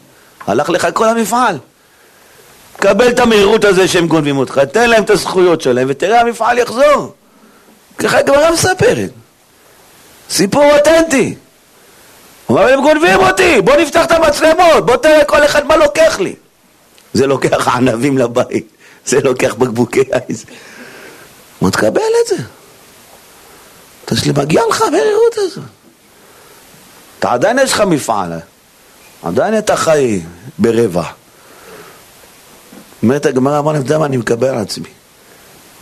הלך 0.46 0.70
לך 0.70 0.88
כל 0.94 1.08
המפעל. 1.08 1.58
קבל 2.76 3.08
את 3.08 3.20
המהירות 3.20 3.64
הזה 3.64 3.88
שהם 3.88 4.06
גונבים 4.06 4.38
אותך, 4.38 4.58
תן 4.58 4.90
להם 4.90 5.02
את 5.02 5.10
הזכויות 5.10 5.60
שלהם 5.60 5.86
ותראה 5.90 6.20
המפעל 6.20 6.58
יחזור. 6.58 7.14
ככה 7.98 8.18
הגמרא 8.18 8.50
מספרת. 8.52 9.10
סיפור 10.30 10.64
אותנטי. 10.74 11.34
הוא 12.46 12.58
אומר, 12.58 12.72
הם 12.72 12.80
גונבים 12.80 13.20
אותי, 13.20 13.60
בוא 13.60 13.76
נפתח 13.76 14.04
את 14.04 14.12
המצלמות, 14.12 14.86
בוא 14.86 14.96
תראה 14.96 15.24
כל 15.24 15.44
אחד 15.44 15.66
מה 15.66 15.76
לוקח 15.76 16.20
לי. 16.20 16.34
זה 17.12 17.26
לוקח 17.26 17.68
ענבים 17.68 18.18
לבית, 18.18 18.66
זה 19.06 19.20
לוקח 19.20 19.54
בקבוקי 19.54 20.00
עיז. 20.00 20.44
בוא 21.60 21.70
תקבל 21.70 21.88
את 22.22 22.28
זה. 22.28 22.36
תשלים, 24.04 24.34
מגיע 24.38 24.62
לך 24.70 24.82
המרירות 24.82 25.34
הזאת. 25.36 25.64
אתה 27.22 27.32
עדיין 27.32 27.58
יש 27.58 27.72
לך 27.72 27.80
מפעל, 27.80 28.32
עדיין 29.22 29.58
אתה 29.58 29.76
חי 29.76 30.20
ברבע. 30.58 31.02
אומרת 33.02 33.26
הגמרא, 33.26 33.58
אמר 33.58 33.72
להם, 33.72 33.80
אתה 33.80 33.86
יודע 33.86 33.98
מה, 33.98 34.06
אני 34.06 34.16
מקבל 34.16 34.48
על 34.48 34.58
עצמי. 34.58 34.88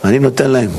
אני 0.03 0.19
נותן 0.19 0.51
להם 0.51 0.69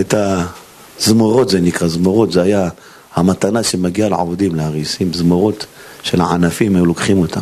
את 0.00 0.14
הזמורות, 0.14 1.48
זה 1.48 1.60
נקרא, 1.60 1.88
זמורות, 1.88 2.32
זה 2.32 2.42
היה 2.42 2.68
המתנה 3.14 3.62
שמגיעה 3.62 4.08
לעובדים, 4.08 4.54
להריסים, 4.54 5.12
זמורות 5.12 5.66
של 6.02 6.20
הענפים, 6.20 6.76
היו 6.76 6.86
לוקחים 6.86 7.18
אותם. 7.18 7.40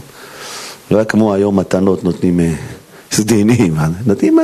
לא 0.90 0.96
היה 0.96 1.04
כמו 1.04 1.34
היום 1.34 1.58
מתנות 1.58 2.04
נותנים 2.04 2.40
אה, 2.40 2.52
סדינים, 3.12 3.76
נותנים... 4.06 4.38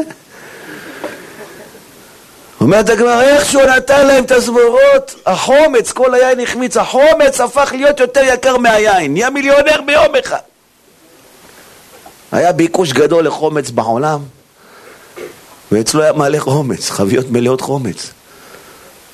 אומרת 2.67 2.91
הגמרא, 2.91 3.23
איך 3.23 3.51
שהוא 3.51 3.63
נתן 3.63 4.07
להם 4.07 4.25
את 4.25 4.31
הזמורות, 4.31 5.15
החומץ, 5.27 5.93
כל 5.93 6.15
היין 6.15 6.41
החמיץ, 6.41 6.77
החומץ 6.77 7.41
הפך 7.41 7.73
להיות 7.77 8.01
יותר 8.01 8.21
יקר 8.25 8.57
מהיין, 8.57 9.13
נהיה 9.13 9.31
מיליונר 9.31 9.81
ביום 9.87 10.15
אחד. 10.21 10.39
היה 12.33 12.53
ביקוש 12.53 12.93
גדול 12.93 13.27
לחומץ 13.27 13.71
בעולם, 13.71 14.21
ואצלו 15.73 16.03
היה 16.03 16.13
מלא 16.13 16.39
חומץ, 16.39 16.91
חביות 16.91 17.31
מלאות 17.31 17.61
חומץ. 17.61 18.11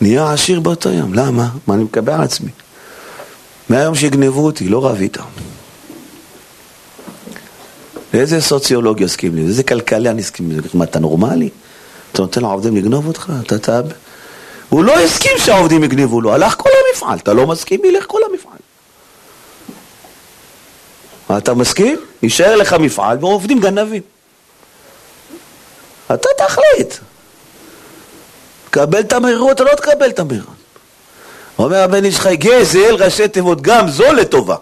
נהיה 0.01 0.33
עשיר 0.33 0.61
באותו 0.61 0.91
יום, 0.91 1.15
למה? 1.15 1.49
מה 1.67 1.75
אני 1.75 1.85
מקבל 1.85 2.13
על 2.13 2.21
עצמי? 2.23 2.51
מהיום 3.69 3.95
שיגנבו 3.95 4.45
אותי, 4.45 4.69
לא 4.69 4.87
רב 4.87 5.01
איתם. 5.01 5.23
לאיזה 8.15 8.41
סוציולוג 8.41 9.01
יסכים 9.01 9.37
לי? 9.37 9.43
איזה 9.43 9.63
כלכלן 9.63 10.19
יסכים 10.19 10.51
לי? 10.51 10.57
מה, 10.75 10.85
אתה 10.85 10.99
נורמלי? 10.99 11.49
אתה 12.13 12.23
נותן 12.23 12.41
לעובדים 12.41 12.77
לגנוב 12.77 13.07
אותך? 13.07 13.33
אתה 13.47 13.59
תאב... 13.59 13.85
הוא 14.69 14.85
לא 14.85 14.93
הסכים 14.93 15.33
שהעובדים 15.39 15.85
יגנבו 15.85 16.21
לו, 16.21 16.35
הלך 16.35 16.55
כל 16.59 16.69
המפעל. 16.89 17.19
אתה 17.19 17.33
לא 17.33 17.47
מסכים? 17.47 17.85
ילך 17.85 18.05
כל 18.07 18.21
המפעל. 18.31 18.59
אתה 21.39 21.55
מסכים? 21.55 22.01
יישאר 22.23 22.57
לך 22.57 22.73
מפעל 22.73 23.19
ועובדים 23.21 23.61
גנבים. 23.61 24.03
אתה 26.15 26.29
תחליט. 26.39 26.95
תקבל 28.71 29.01
את 29.01 29.13
המהירות 29.13 29.61
או 29.61 29.65
לא 29.65 29.75
תקבל 29.75 30.09
את 30.11 30.19
המהירות. 30.19 30.55
אומר 31.59 31.83
הבן 31.83 32.05
איש 32.05 32.21
חי 32.21 32.37
גזל, 32.37 32.95
ראשי 32.95 33.29
תיבות, 33.29 33.63
גם 33.63 33.89
זו 33.89 34.13
לטובה. 34.13 34.57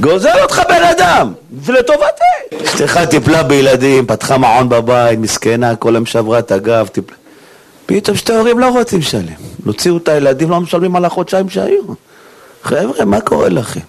גוזל 0.00 0.42
אותך 0.42 0.62
בן 0.68 0.82
אדם, 0.82 1.32
זה 1.64 1.72
לטובתי. 1.72 2.64
אשתך 2.64 3.00
טיפלה 3.10 3.42
בילדים, 3.42 4.06
פתחה 4.06 4.38
מעון 4.38 4.68
בבית, 4.68 5.18
מסכנה, 5.18 5.76
כל 5.76 5.94
היום 5.94 6.06
שברה 6.06 6.38
את 6.38 6.52
הגב, 6.52 6.86
טיפלה. 6.86 7.16
פתאום 7.86 8.16
שתי 8.16 8.32
הורים 8.32 8.58
לא 8.58 8.68
רוצים 8.68 8.98
לשלם. 8.98 9.22
הוציאו 9.64 9.96
את 9.96 10.08
הילדים, 10.08 10.50
לא 10.50 10.60
משלמים 10.60 10.96
על 10.96 11.04
החודשיים 11.04 11.48
שהיו. 11.48 11.82
חבר'ה, 12.62 13.04
מה 13.04 13.20
קורה 13.20 13.48
לכם? 13.48 13.80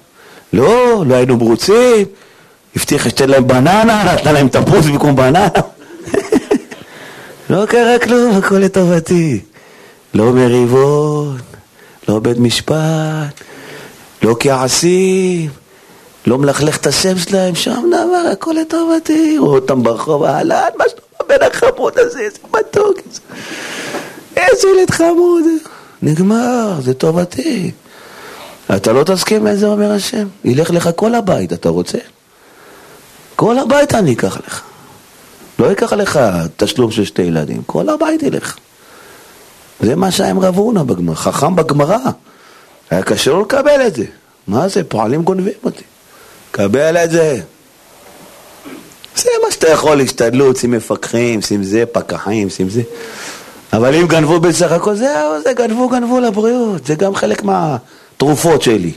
לא, 0.54 1.04
לא 1.08 1.15
היינו 1.15 1.38
מרוצים, 1.38 2.06
הבטיח 2.76 3.10
שתתן 3.10 3.30
להם 3.30 3.48
בננה, 3.48 4.13
נתנה 4.13 4.32
להם 4.32 4.50
תפוז 4.50 4.88
במקום 4.88 5.15
בננה. 5.15 5.48
לא 7.50 7.65
קרה 7.65 8.00
כלום, 8.00 8.38
הכל 8.38 8.56
לטובתי. 8.56 9.39
לא 10.13 10.32
מריבות, 10.34 11.36
לא 12.08 12.20
בית 12.20 12.38
משפט, 12.38 13.41
לא 14.24 14.36
כעסים, 14.39 15.50
לא 16.28 16.38
מלכלך 16.38 16.78
את 16.78 16.88
השם 16.88 17.18
שלהם, 17.18 17.56
שום 17.56 17.88
דבר, 17.88 18.30
הכל 18.32 18.56
לטובתי. 18.62 19.38
רואה 19.38 19.56
אותם 19.56 19.84
ברחוב, 19.84 20.24
אהלן, 20.24 20.70
מה 20.78 20.84
שלום 20.90 21.02
הבן 21.20 21.48
החמוד 21.48 21.94
הזה, 22.00 22.20
איזה 22.20 22.38
מתוק. 22.54 22.98
איזה 24.36 24.68
ילד 24.68 24.92
חמוד. 24.92 25.44
נגמר, 26.02 26.74
זה 26.82 26.94
טובתי. 26.94 27.72
אתה 28.76 28.94
לא 28.94 29.04
תסכים 29.04 29.46
לזה, 29.46 29.68
אומר 29.68 29.92
השם. 29.92 30.28
ילך 30.46 30.72
לך 30.72 30.90
כל 30.96 31.16
הבית, 31.16 31.54
אתה 31.54 31.70
רוצה? 31.70 31.98
כל 33.36 33.60
הבית 33.60 33.94
אני 33.94 34.13
אקח 34.13 34.38
לך. 34.48 34.62
לא 35.60 35.66
ייקח 35.66 35.94
לך 35.94 36.20
תשלום 36.58 36.92
של 36.92 37.06
שתי 37.06 37.22
ילדים, 37.22 37.62
כל 37.66 37.90
הבית 37.90 38.24
ילך. 38.24 38.58
זה 39.80 39.96
מה 39.96 40.12
שהיה 40.12 40.30
עם 40.30 40.40
רב 40.40 40.58
הונא 40.58 40.84
בגמרא, 40.84 41.16
חכם 41.16 41.56
בגמרא. 41.56 41.98
היה 42.90 43.04
קשה 43.04 43.32
לו 43.32 43.42
לקבל 43.42 43.88
את 43.88 43.96
זה. 43.96 44.06
מה 44.48 44.68
זה, 44.68 44.84
פועלים 44.84 45.24
גונבים 45.24 45.54
אותי. 45.63 45.84
קבל 46.58 46.98
את 46.98 47.12
זה. 47.12 47.39
זה 49.15 49.30
מה 49.46 49.52
שאתה 49.52 49.67
יכול, 49.70 49.96
להשתדלות, 49.96 50.58
שים 50.58 50.72
מפקחים, 50.72 51.41
שים 51.41 51.63
זה, 51.63 51.84
פקחים, 51.91 52.50
שים 52.50 52.70
זה. 52.70 52.82
אבל 53.74 53.96
אם 53.96 54.08
גנבו 54.08 54.39
בסך 54.39 54.72
הכל, 54.72 54.96
זהו, 54.96 55.41
זה 55.43 55.54
גנבו, 55.54 55.89
גנבו 55.89 56.20
לבריאות. 56.20 56.86
זה 56.86 56.96
גם 56.96 57.15
חלק 57.15 57.43
מהתרופות 57.43 58.62
שלי. 58.62 58.91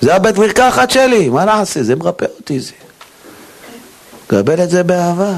זה 0.00 0.14
הבית 0.14 0.38
מרקחת 0.38 0.90
שלי, 0.90 1.28
מה 1.28 1.44
נעשה? 1.44 1.82
זה 1.82 1.96
מרפא 1.96 2.26
אותי 2.38 2.60
זה. 2.60 2.72
קבל 4.26 4.62
את 4.62 4.70
זה 4.70 4.82
באהבה. 4.82 5.34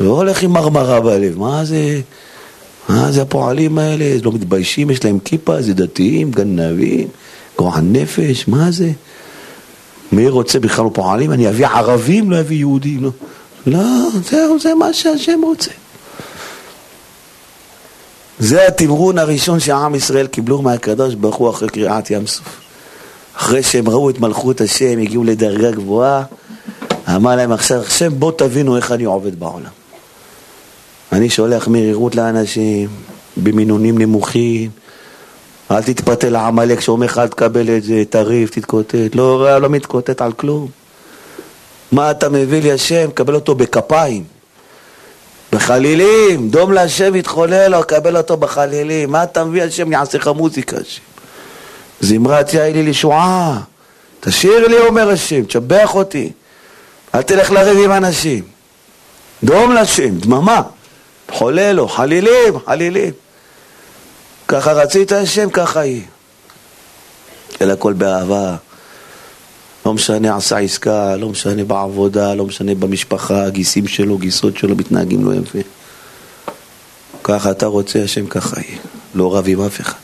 לא 0.00 0.10
הולך 0.10 0.42
עם 0.42 0.50
מרמרה 0.50 1.00
בלב, 1.00 1.38
מה 1.38 1.64
זה, 1.64 2.00
מה 2.88 3.12
זה 3.12 3.22
הפועלים 3.22 3.78
האלה, 3.78 4.04
לא 4.22 4.32
מתביישים, 4.32 4.90
יש 4.90 5.04
להם 5.04 5.18
כיפה, 5.18 5.62
זה 5.62 5.74
דתיים, 5.74 6.30
גנבים, 6.30 7.08
גועל 7.58 7.80
נפש, 7.82 8.48
מה 8.48 8.70
זה? 8.70 8.90
מי 10.12 10.28
רוצה 10.28 10.58
בכלל 10.58 10.84
פועלים? 10.92 11.32
אני 11.32 11.48
אביא 11.48 11.66
ערבים, 11.66 12.30
לא 12.30 12.40
אביא 12.40 12.56
יהודים, 12.56 13.02
לא. 13.02 13.10
לא, 13.66 14.08
זהו, 14.30 14.58
זה 14.60 14.74
מה 14.74 14.92
שהשם 14.92 15.40
רוצה. 15.42 15.70
זה 18.38 18.66
התמרון 18.66 19.18
הראשון 19.18 19.60
שעם 19.60 19.94
ישראל 19.94 20.26
קיבלו 20.26 20.62
מהקדוש 20.62 21.14
ברוך 21.14 21.36
הוא 21.36 21.50
אחרי 21.50 21.68
קריעת 21.68 22.10
ים 22.10 22.26
סוף. 22.26 22.60
אחרי 23.36 23.62
שהם 23.62 23.88
ראו 23.88 24.10
את 24.10 24.20
מלכות 24.20 24.60
השם, 24.60 24.98
הגיעו 24.98 25.24
לדרגה 25.24 25.70
גבוהה, 25.70 26.22
אמר 27.08 27.36
להם 27.36 27.52
עכשיו, 27.52 27.82
השם 27.82 28.18
בואו 28.18 28.30
תבינו 28.30 28.76
איך 28.76 28.92
אני 28.92 29.04
עובד 29.04 29.40
בעולם. 29.40 29.70
אני 31.12 31.30
שולח 31.30 31.68
מרירות 31.68 32.14
לאנשים, 32.14 32.88
במינונים 33.36 33.98
נמוכים, 33.98 34.70
אל 35.70 35.82
תתפתה 35.82 36.28
לעמלק 36.28 36.80
שאומר 36.80 37.06
לך 37.06 37.18
אל 37.18 37.28
תקבל 37.28 37.76
את 37.76 37.82
זה, 37.82 38.02
תריב, 38.10 38.48
תתקוטט, 38.48 39.14
לא, 39.14 39.58
לא 39.58 39.68
מתקוטט 39.68 40.22
על 40.22 40.32
כלום. 40.32 40.68
מה 41.92 42.10
אתה 42.10 42.28
מביא 42.28 42.62
לי 42.62 42.72
השם? 42.72 43.10
קבל 43.14 43.34
אותו 43.34 43.54
בכפיים. 43.54 44.24
בחלילים, 45.52 46.48
דום 46.48 46.72
להשם 46.72 47.14
יתחולל 47.14 47.68
לו, 47.68 47.82
קבל 47.86 48.16
אותו 48.16 48.36
בחלילים. 48.36 49.10
מה 49.10 49.22
אתה 49.22 49.44
מביא 49.44 49.62
השם? 49.62 49.92
יעשה 49.92 50.18
לך 50.18 50.28
מוזיקה 50.28 50.76
השם. 50.76 51.02
זמרת 52.00 52.54
יאי 52.54 52.72
לי 52.72 52.82
לישועה. 52.82 53.60
תשאיר 54.20 54.68
לי, 54.68 54.78
אומר 54.78 55.10
השם, 55.10 55.44
תשבח 55.44 55.94
אותי. 55.94 56.32
אל 57.14 57.22
תלך 57.22 57.50
לריב 57.50 57.78
עם 57.78 57.92
אנשים. 57.92 58.44
דום 59.44 59.72
להשם, 59.72 60.18
דממה. 60.18 60.62
חולל 61.30 61.72
לו, 61.72 61.88
חלילים, 61.88 62.58
חלילים. 62.66 63.12
ככה 64.54 64.72
רצית 64.72 65.12
השם, 65.12 65.50
ככה 65.50 65.84
יהיה. 65.84 66.02
אלא 67.60 67.72
הכל 67.72 67.92
באהבה. 67.92 68.56
לא 69.86 69.94
משנה 69.94 70.36
עשה 70.36 70.58
עסקה, 70.58 71.16
לא 71.16 71.28
משנה 71.28 71.64
בעבודה, 71.64 72.34
לא 72.34 72.44
משנה 72.44 72.74
במשפחה, 72.74 73.50
גיסים 73.50 73.86
שלו, 73.86 74.18
גיסות 74.18 74.56
שלו 74.56 74.76
מתנהגים 74.76 75.24
לא 75.24 75.34
יפה. 75.34 75.58
ככה 77.24 77.50
אתה 77.50 77.66
רוצה, 77.66 78.02
השם 78.02 78.26
ככה 78.26 78.60
יהיה. 78.60 78.78
לא 79.14 79.36
רב 79.36 79.44
עם 79.48 79.60
אף 79.60 79.80
אחד. 79.80 79.98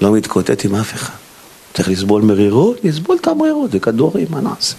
לא 0.00 0.12
מתקוטט 0.12 0.64
עם 0.64 0.74
אף 0.74 0.94
אחד. 0.94 1.14
צריך 1.74 1.88
לסבול 1.88 2.22
מרירות, 2.22 2.76
לסבול 2.84 3.16
את 3.20 3.26
המרירות, 3.26 3.70
זה 3.70 3.78
כדורים, 3.80 4.26
מה 4.30 4.40
נעשה? 4.40 4.76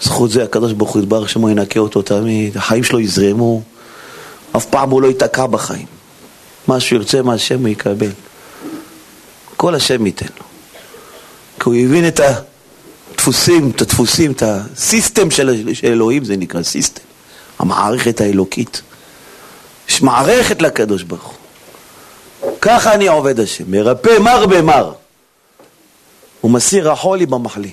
זכות 0.00 0.30
זה 0.30 0.44
הקדוש 0.44 0.72
ברוך 0.72 0.90
הוא 0.90 1.02
יתברך 1.02 1.28
שמו 1.28 1.50
ינקה 1.50 1.80
אותו 1.80 2.02
תמיד, 2.02 2.56
החיים 2.56 2.84
שלו 2.84 3.00
יזרמו, 3.00 3.62
אף 4.56 4.66
פעם 4.66 4.90
הוא 4.90 5.02
לא 5.02 5.06
ייתקע 5.06 5.46
בחיים. 5.46 5.95
מה 6.68 6.80
שהוא 6.80 6.98
ירצה 6.98 7.22
מהשם 7.22 7.60
הוא 7.60 7.68
יקבל. 7.68 8.10
כל 9.56 9.74
השם 9.74 10.06
ייתן 10.06 10.26
לו. 10.38 10.44
כי 11.60 11.64
הוא 11.64 11.74
הבין 11.74 12.08
את 12.08 12.20
הדפוסים, 13.10 13.70
את 13.70 13.82
הדפוסים, 13.82 14.32
את 14.32 14.42
הסיסטם 14.42 15.30
של, 15.30 15.74
של 15.74 15.86
אלוהים, 15.86 16.24
זה 16.24 16.36
נקרא 16.36 16.62
סיסטם, 16.62 17.02
המערכת 17.58 18.20
האלוקית. 18.20 18.82
יש 19.88 20.02
מערכת 20.02 20.62
לקדוש 20.62 21.02
ברוך 21.02 21.22
הוא. 21.22 22.52
ככה 22.60 22.94
אני 22.94 23.06
עובד 23.06 23.40
השם, 23.40 23.64
מרפא 23.68 24.18
מר 24.18 24.46
במר. 24.46 24.92
הוא 26.40 26.50
מסיר 26.50 26.90
החולי 26.90 27.26
במחלי. 27.26 27.70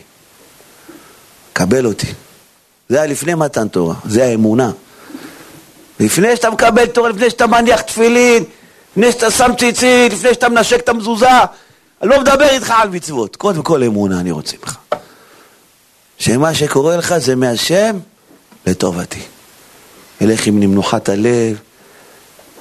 קבל 1.54 1.86
אותי. 1.86 2.08
זה 2.90 2.98
היה 2.98 3.06
לפני 3.06 3.34
מתן 3.36 3.68
תורה, 3.68 3.96
זה 4.06 4.24
האמונה. 4.24 4.72
לפני 6.00 6.36
שאתה 6.36 6.50
מקבל 6.50 6.86
תורה, 6.86 7.10
לפני 7.10 7.30
שאתה 7.30 7.48
מניח 7.48 7.82
תפילין, 7.82 8.44
לפני 8.98 9.12
שאתה 9.12 9.32
שם 9.32 9.52
ציצית, 9.60 10.14
לפני 10.14 10.34
שאתה 10.34 10.50
מנשק 10.50 10.80
את 10.80 10.90
המזוזה, 10.90 11.28
אני 12.02 12.10
לא 12.10 12.22
מדבר 12.22 12.50
איתך 12.50 12.74
על 12.78 12.90
מצוות, 12.90 13.36
קודם 13.36 13.64
כל 13.64 13.84
אמונה 13.84 14.20
אני 14.20 14.32
רוצה 14.32 14.58
ממך. 14.62 14.78
שמה 16.18 16.54
שקורה 16.54 16.98
לך 16.98 17.18
זה 17.18 17.36
מהשם 17.36 17.98
לטובתי. 18.68 19.20
אלך 20.22 20.48
עם 20.48 20.60
נמנוחת 20.60 21.10
הלב, 21.10 21.60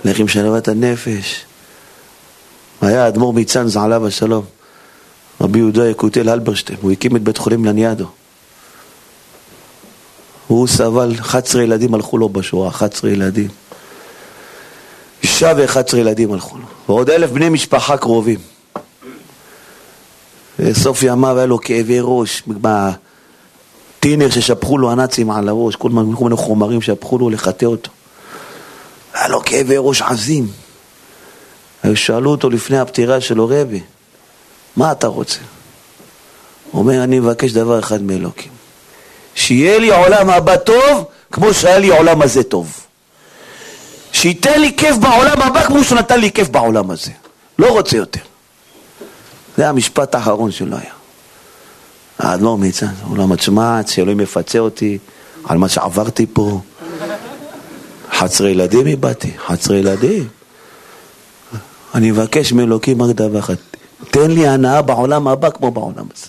אלך 0.07 0.19
עם 0.19 0.29
שלוות 0.29 0.69
הנפש. 0.69 1.45
היה 2.81 3.09
אדמו"ר 3.09 3.33
מצאנז 3.33 3.77
עליו 3.77 4.07
השלום, 4.07 4.45
רבי 5.41 5.59
יהודה 5.59 5.89
יקותל 5.89 6.29
אלברשטיין, 6.29 6.79
הוא 6.83 6.93
הקים 6.93 7.17
את 7.17 7.23
בית 7.23 7.39
חולים 7.39 7.65
לניאדו. 7.65 8.07
הוא 10.47 10.69
סבל, 10.69 11.15
11 11.21 11.63
ילדים 11.63 11.95
הלכו 11.95 12.19
לו 12.19 12.29
בשואה, 12.29 12.69
11 12.69 13.11
ילדים. 13.11 13.49
אישה 15.23 15.53
ו-11 15.57 15.97
ילדים 15.97 16.33
הלכו 16.33 16.59
לו, 16.59 16.65
ועוד 16.89 17.11
אלף 17.11 17.31
בני 17.31 17.49
משפחה 17.49 17.97
קרובים. 17.97 18.39
בסוף 20.59 21.03
ימיו 21.03 21.37
היה 21.37 21.47
לו 21.47 21.61
כאבי 21.61 21.99
ראש, 22.01 22.43
טינר 24.01 24.31
ששפכו 24.31 24.79
לו 24.79 24.91
הנאצים 24.91 25.31
על 25.31 25.49
הראש, 25.49 25.77
כל 25.77 25.91
מיני 25.91 26.37
חומרים 26.37 26.83
שפכו 26.83 27.19
לו 27.19 27.31
לחטא 27.31 27.67
אותו. 27.67 27.91
היה 29.15 29.29
לו 29.29 29.45
כאבי 29.45 29.75
ראש 29.79 30.03
עזים. 30.03 30.47
שאלו 31.95 32.31
אותו 32.31 32.51
לפני 32.51 32.79
הפטירה 32.79 33.21
שלו, 33.21 33.49
רבי, 33.51 33.81
מה 34.77 34.93
אתה 34.93 35.07
רוצה? 35.07 35.39
הוא 36.71 36.83
אומר, 36.83 37.05
אני 37.05 37.21
מבקש 37.21 37.53
דבר 37.53 37.79
אחד 37.79 38.03
מאלוקים. 38.03 38.53
שיהיה 39.35 39.79
לי 39.79 39.91
עולם 39.91 40.31
הבא 40.31 40.57
טוב, 40.57 41.05
כמו 41.33 41.55
שהיה 41.55 41.79
לי 41.79 41.89
עולם 41.89 42.23
הזה 42.23 42.43
טוב. 42.43 42.81
שייתן 44.13 44.61
לי 44.61 44.77
כיף 44.77 44.97
בעולם 44.97 45.43
הבא, 45.43 45.67
כמו 45.67 45.85
שהוא 45.85 45.99
נתן 45.99 46.21
לי 46.21 46.33
כיף 46.33 46.49
בעולם 46.49 46.91
הזה. 46.91 47.11
לא 47.59 47.73
רוצה 47.73 47.97
יותר. 47.97 48.21
זה 49.57 49.69
המשפט 49.69 50.15
האחרון 50.15 50.51
שלו 50.51 50.77
היה. 50.77 50.93
האדמו"ר 52.19 52.59
מצד, 52.59 52.87
הוא 53.07 53.17
לא 53.17 53.27
מצ'מץ, 53.27 53.91
שאלוהים 53.91 54.21
יפצה 54.21 54.59
אותי 54.59 54.99
על 55.45 55.59
מה 55.59 55.69
שעברתי 55.69 56.27
פה. 56.33 56.61
11 58.11 58.49
ילדים 58.49 58.87
איבדתי, 58.87 59.31
11 59.47 59.77
ילדים. 59.77 60.29
אני 61.95 62.11
מבקש 62.11 62.53
מאלוקים 62.53 63.03
רק 63.03 63.17
דבר 63.17 63.39
אחד, 63.39 63.55
תן 64.11 64.31
לי 64.31 64.49
הנאה 64.49 64.83
בעולם 64.83 65.29
הבא 65.29 65.51
כמו 65.51 65.71
בעולם 65.71 66.07
הזה. 66.15 66.27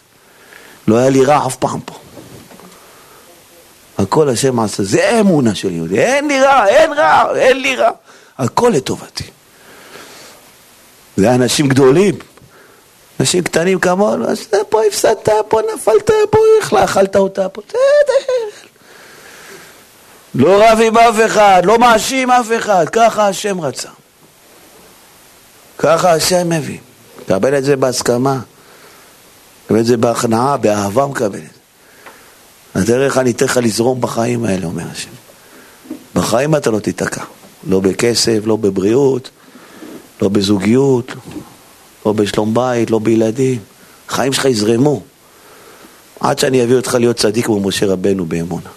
לא 0.87 0.97
היה 0.97 1.09
לי 1.09 1.25
רע 1.25 1.47
אף 1.47 1.55
פעם 1.55 1.79
פה. 1.85 1.93
הכל 3.97 4.29
השם 4.29 4.59
עשה, 4.59 4.83
זה 4.83 5.09
האמונה 5.09 5.55
של 5.55 5.71
יהודי, 5.71 5.99
אין 5.99 6.27
לי 6.27 6.41
רע, 6.41 6.67
אין 6.67 6.93
רע, 6.93 7.35
אין 7.35 7.61
לי 7.61 7.75
רע, 7.75 7.89
הכל 8.37 8.71
לטובתי. 8.75 9.23
זה 11.17 11.35
אנשים 11.35 11.67
גדולים, 11.67 12.15
אנשים 13.19 13.43
קטנים 13.43 13.79
כמונו, 13.79 14.29
אז 14.29 14.47
פה 14.69 14.83
הפסדת, 14.83 15.29
פה 15.47 15.59
נפלת, 15.75 16.11
פה 16.29 16.37
איך 16.61 16.73
אכלת 16.73 17.15
אותה, 17.15 17.49
פה, 17.49 17.61
בסדר. 17.67 18.33
לא 20.35 20.63
רב 20.63 20.79
עם 20.83 20.97
אף 20.97 21.15
אחד, 21.25 21.61
לא 21.65 21.79
מאשים 21.79 22.31
אף 22.31 22.47
אחד, 22.57 22.85
ככה 22.91 23.27
השם 23.27 23.61
רצה. 23.61 23.89
ככה 25.77 26.13
השם 26.13 26.49
מביא. 26.49 26.77
קבל 27.27 27.57
את 27.57 27.63
זה 27.63 27.75
בהסכמה, 27.75 28.39
קבל 29.67 29.79
את 29.79 29.85
זה 29.85 29.97
בהכנעה, 29.97 30.57
באהבה 30.57 31.07
מקבל 31.07 31.39
את 31.39 31.52
זה. 31.52 31.52
הדרך 32.75 33.17
אני 33.17 33.31
אתן 33.31 33.45
לך 33.45 33.59
לזרום 33.63 34.01
בחיים 34.01 34.45
האלה, 34.45 34.65
אומר 34.65 34.83
השם. 34.91 35.09
בחיים 36.15 36.55
אתה 36.55 36.71
לא 36.71 36.79
תיתקע. 36.79 37.23
לא 37.67 37.79
בכסף, 37.79 38.39
לא 38.45 38.55
בבריאות, 38.55 39.29
לא 40.21 40.29
בזוגיות, 40.29 41.11
לא 42.05 42.13
בשלום 42.13 42.53
בית, 42.53 42.91
לא 42.91 42.99
בילדים. 42.99 43.59
החיים 44.09 44.33
שלך 44.33 44.45
יזרמו. 44.45 45.01
עד 46.19 46.39
שאני 46.39 46.63
אביא 46.63 46.75
אותך 46.75 46.95
להיות 46.99 47.15
צדיק 47.15 47.45
כמו 47.45 47.59
משה 47.59 47.85
רבנו 47.85 48.25
באמונה. 48.25 48.69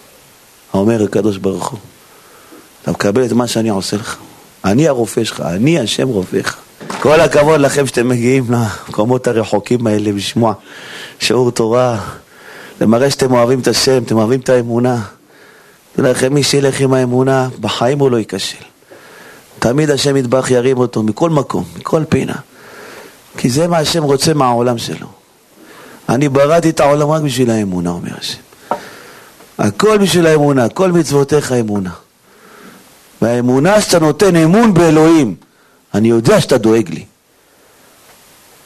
אומר 0.74 1.02
הקדוש 1.02 1.37
ברוך 1.37 1.68
הוא, 1.68 1.78
אתה 2.82 2.90
מקבל 2.90 3.24
את 3.24 3.32
מה 3.32 3.46
שאני 3.46 3.68
עושה 3.68 3.96
לך. 3.96 4.16
אני 4.64 4.88
הרופא 4.88 5.24
שלך, 5.24 5.40
אני 5.40 5.80
השם 5.80 6.09
רופאך. 6.09 6.56
כל 7.00 7.20
הכבוד 7.20 7.61
לכם 7.61 7.87
שאתם 7.87 8.09
מגיעים 8.09 8.46
למקומות 8.50 9.26
הרחוקים 9.28 9.87
האלה 9.87 10.12
לשמוע 10.12 10.54
שיעור 11.20 11.50
תורה. 11.50 12.00
זה 12.80 12.86
מראה 12.86 13.10
שאתם 13.10 13.32
אוהבים 13.32 13.60
את 13.60 13.68
השם, 13.68 14.02
אתם 14.02 14.16
אוהבים 14.16 14.40
את 14.40 14.48
האמונה. 14.48 15.02
תדע 15.96 16.10
לכם, 16.10 16.34
מי 16.34 16.42
שילך 16.42 16.80
עם 16.80 16.92
האמונה, 16.92 17.48
בחיים 17.60 17.98
הוא 17.98 18.10
לא 18.10 18.16
ייכשל. 18.16 18.64
תמיד 19.58 19.90
השם 19.90 20.16
ידבח 20.16 20.50
ירים 20.50 20.79
אותו 20.79 21.02
מכל 21.02 21.31
מקום, 21.31 21.64
מכל 21.79 22.02
פינה. 22.08 22.37
כי 23.37 23.50
זה 23.50 23.68
מה 23.68 23.79
השם 23.79 24.02
רוצה 24.02 24.35
מהעולם 24.35 24.79
שלו. 24.79 25.06
אני 26.08 26.29
בראתי 26.29 26.70
את 26.70 26.81
העולם 26.81 27.10
רק 27.10 27.22
בשביל 27.22 27.50
האמונה, 27.50 27.90
אומר 27.90 28.10
השם. 28.18 28.38
הכל 29.58 29.98
בשביל 29.98 30.27
האמונה, 30.27 30.68
כל 30.68 30.92
מצוותיך 30.92 31.52
אמונה. 31.52 31.90
והאמונה 33.22 33.81
שאתה 33.81 33.98
נותן 33.98 34.37
אמון 34.37 34.74
באלוהים, 34.74 35.35
אני 35.94 36.08
יודע 36.08 36.40
שאתה 36.40 36.58
דואג 36.58 36.90
לי. 36.90 37.04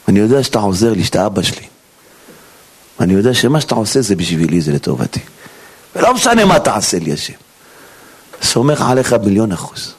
אני 0.07 0.19
יודע 0.19 0.43
שאתה 0.43 0.59
עוזר 0.59 0.93
לי, 0.93 1.03
שאתה 1.03 1.25
אבא 1.25 1.41
שלי. 1.41 1.70
אני 3.01 3.13
יודע 3.13 3.33
שמה 3.33 3.61
שאתה 3.61 3.75
עושה 3.75 4.01
זה 4.01 4.15
בשבילי, 4.15 4.61
זה 4.61 4.71
לטובתי. 4.71 5.19
ולא 5.95 6.13
משנה 6.13 6.45
מה 6.45 6.59
תעשה 6.59 6.99
לי 6.99 7.13
השם. 7.13 7.33
סומך 8.41 8.81
עליך 8.89 9.15
מיליון 9.23 9.51
אחוז. 9.51 9.93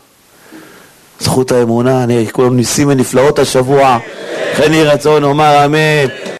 זכות 1.20 1.52
האמונה, 1.52 2.04
אני 2.04 2.26
קוראים 2.32 2.56
ניסים 2.56 2.88
ונפלאות 2.88 3.38
השבוע, 3.38 3.98
כן 4.56 4.72
יהי 4.72 4.84
רצון, 4.84 5.24
אומר 5.24 5.64
אמן. 5.64 6.22